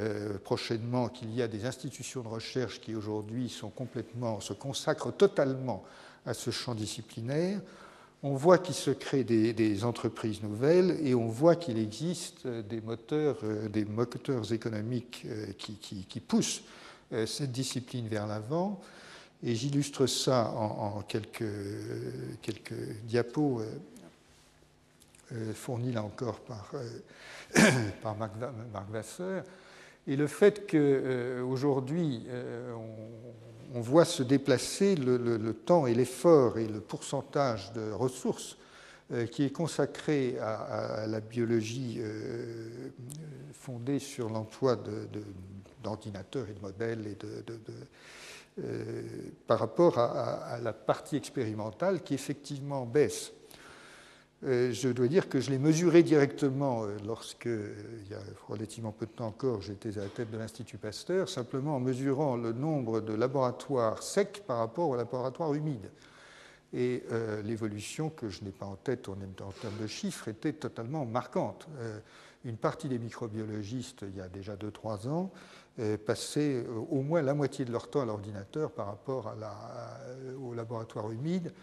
[0.43, 5.83] prochainement, qu'il y a des institutions de recherche qui aujourd'hui se consacrent totalement
[6.25, 7.61] à ce champ disciplinaire,
[8.23, 13.37] on voit qu'il se crée des, entreprises nouvelles et on voit qu'il existe des moteurs,
[13.43, 16.63] euh, des moteurs économiques euh, qui, poussent
[17.13, 18.81] euh, cette discipline vers l'avant.
[19.43, 21.45] Et j'illustre ça en, quelques,
[22.41, 23.61] quelques, diapos
[25.53, 26.71] fournis là encore par,
[28.01, 28.33] par Marc,
[28.89, 29.43] Vasseur.
[30.07, 32.25] Et le fait qu'aujourd'hui,
[32.75, 38.57] on on voit se déplacer le, temps et l'effort et le pourcentage de ressources
[39.11, 42.89] euh, qui est consacré à, la biologie euh,
[43.53, 44.77] fondée sur l'emploi
[45.83, 47.15] d'ordinateurs et de modèles
[48.59, 49.03] euh,
[49.45, 53.31] par rapport à, la partie expérimentale qui effectivement baisse.
[54.43, 57.73] Euh, je dois dire que je l'ai mesuré directement euh, lorsque, euh,
[58.05, 61.27] il y a relativement peu de temps encore, j'étais à la tête de l'Institut Pasteur,
[61.27, 65.89] simplement en mesurant le nombre de laboratoires secs par rapport aux laboratoires humides.
[66.73, 67.03] Et
[67.45, 69.15] l'évolution, que je n'ai pas en tête en,
[69.61, 71.65] termes de chiffres, était totalement marquante.
[72.43, 75.31] une partie des microbiologistes, il y a déjà 2-3 ans,
[76.05, 79.53] passaient au moins la moitié de leur temps à l'ordinateur par rapport à la,
[80.41, 81.53] au laboratoire humide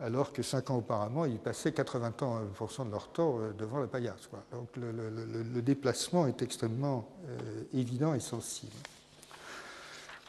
[0.00, 4.28] alors que cinq ans auparavant, ils passaient 80% de leur temps euh, devant la paillasse.
[4.52, 8.72] Donc le, déplacement est extrêmement euh, évident et sensible.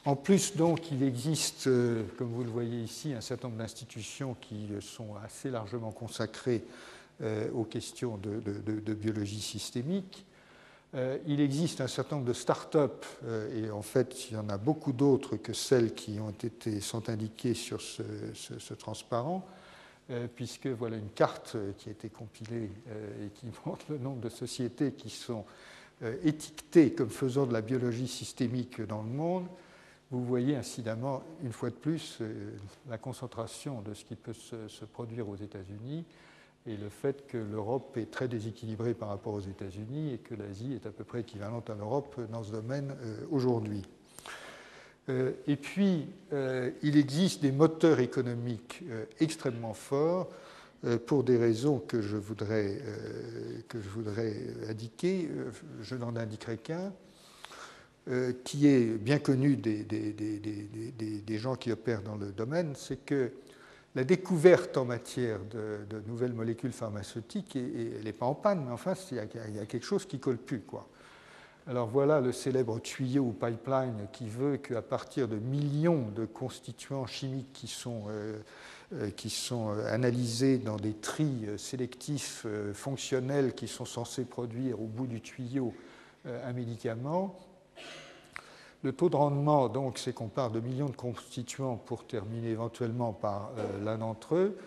[0.06, 4.36] En plus, donc, il existe, euh, comme vous le voyez ici, un certain nombre d'institutions
[4.40, 6.64] qui sont assez largement consacrées
[7.54, 10.25] aux questions de, biologie systémique.
[11.28, 13.06] Il existe un certain nombre de start-up,
[13.54, 17.10] et en fait, il y en a beaucoup d'autres que celles qui ont été, sont
[17.10, 19.46] indiquées sur ce transparent,
[20.12, 23.98] euh, puisque voilà une carte euh, qui a été compilée euh, et qui montre le
[23.98, 25.46] nombre de sociétés qui sont
[26.26, 29.48] étiquetées comme faisant de la biologie systémique dans le monde.
[30.12, 32.20] Vous voyez incidemment, une fois de plus,
[32.90, 36.04] la concentration de ce qui peut se, produire aux États-Unis
[36.68, 40.74] et le fait que l'Europe est très déséquilibrée par rapport aux États-Unis et que l'Asie
[40.74, 42.96] est à peu près équivalente à l'Europe dans ce domaine
[43.30, 43.84] aujourd'hui.
[45.10, 50.30] Euh, et puis, euh, il existe des moteurs économiques euh, extrêmement forts
[51.08, 52.80] pour des raisons que je voudrais,
[53.68, 54.36] que je voudrais
[54.70, 55.28] indiquer.
[55.82, 56.94] Je n'en indiquerai qu'un.
[58.44, 63.32] qui est bien connu des, gens qui opèrent dans le domaine, c'est que
[63.96, 68.94] la découverte en matière de, nouvelles molécules pharmaceutiques, elle n'est pas en panne, mais enfin,
[69.12, 69.20] il y,
[69.60, 70.60] a, quelque chose qui colle plus.
[70.60, 70.88] Quoi.
[71.68, 77.08] Alors voilà le célèbre tuyau ou pipeline qui veut qu'à partir de millions de constituants
[77.08, 78.38] chimiques qui sont, euh,
[78.94, 79.10] euh,
[79.52, 85.74] euh, analysés dans des tris sélectifs fonctionnels qui sont censés produire au bout du tuyau
[86.26, 87.38] un médicament,
[88.86, 93.14] le taux de rendement, donc, c'est qu'on part de millions de constituants pour terminer éventuellement
[93.14, 93.50] par
[93.84, 94.58] l'un d'entre eux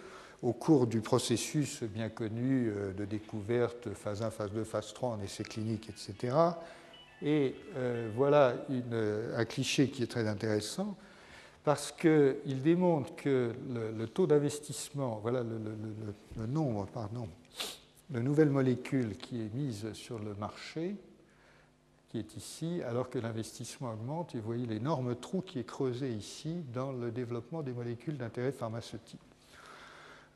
[0.43, 5.21] au cours du processus bien connu de découverte, phase 1, phase 2, phase 3 en
[5.21, 6.37] essais cliniques, etc.
[7.23, 8.55] Et euh, voilà
[9.37, 10.97] un cliché qui est très intéressant
[11.65, 13.53] parce qu'il démontre que
[13.97, 17.29] le, taux d'investissement, voilà le, nombre pardon,
[18.11, 20.97] de nouvelles molécules qui est mise sur le marché,
[22.09, 26.11] qui est ici, alors que l'investissement augmente, et vous voyez l'énorme trou qui est creusé
[26.11, 29.21] ici dans le développement des molécules d'intérêt pharmaceutique.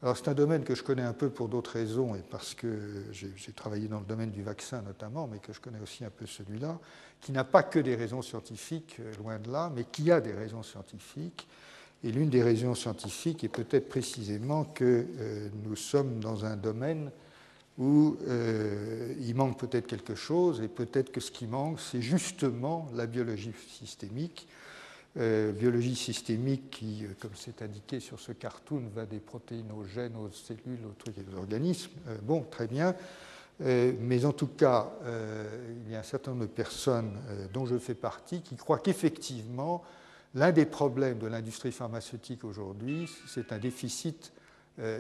[0.03, 3.05] Alors c'est un domaine que je connais un peu pour d'autres raisons et parce que
[3.13, 6.27] j'ai travaillé dans le domaine du vaccin notamment, mais que je connais aussi un peu
[6.27, 6.81] celui-là,
[7.21, 10.33] qui n'a pas que des raisons scientifiques, euh, loin de là, mais qui a des
[10.33, 11.47] raisons scientifiques.
[12.03, 17.13] Et l'une des raisons scientifiques est peut-être précisément que euh, nous sommes dans un domaine
[17.79, 22.89] où euh, il manque peut-être quelque chose, et peut-être que ce qui manque, c'est justement
[22.95, 24.47] la biologie systémique,
[25.19, 29.85] euh, biologie systémique qui, euh, comme c'est indiqué sur ce cartoon, va des protéines aux
[29.85, 31.93] gènes, aux cellules, aux trucs et aux organismes.
[32.23, 32.95] Bon, très bien.
[33.61, 34.91] mais en tout cas,
[35.87, 37.13] il y a un certain nombre de personnes
[37.53, 39.85] dont je fais partie qui croient qu'effectivement,
[40.35, 44.33] l'un des problèmes de l'industrie pharmaceutique aujourd'hui, c'est un déficit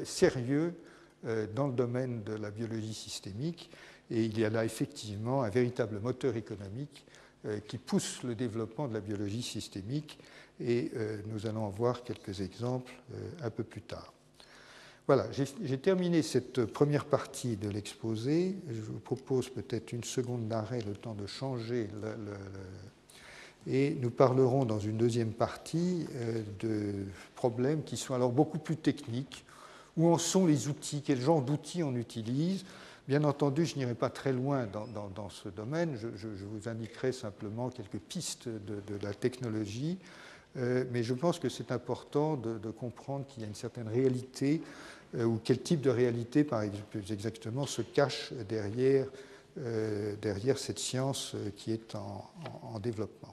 [0.04, 0.74] sérieux
[1.54, 3.70] dans le domaine de la biologie systémique.
[4.10, 7.04] Et il y a là effectivement un véritable moteur économique
[7.44, 10.16] euh, qui pousse le développement de la biologie systémique
[10.60, 14.12] et euh, nous allons en voir quelques exemples euh, un peu plus tard.
[15.08, 18.54] Voilà, j'ai terminé cette première partie de l'exposé.
[18.70, 21.88] Je vous propose peut-être une seconde d'arrêt, le temps de changer
[23.66, 26.06] et nous parlerons dans une deuxième partie
[26.60, 27.04] de
[27.34, 29.44] problèmes qui sont alors beaucoup plus techniques.
[29.96, 31.02] Où en sont les outils?
[31.04, 32.64] Quel genre d'outils on utilise?
[33.08, 37.98] Bien entendu, je n'irai pas très loin dans, ce domaine, je, vous indiquerai simplement quelques
[37.98, 39.98] pistes de, la technologie,
[40.56, 44.62] euh, mais je pense que c'est important de, comprendre qu'il y a une certaine réalité,
[45.16, 49.08] euh, ou quel type de réalité, par exemple, exactement, se cache derrière,
[49.58, 53.31] euh, derrière cette science qui est en développement.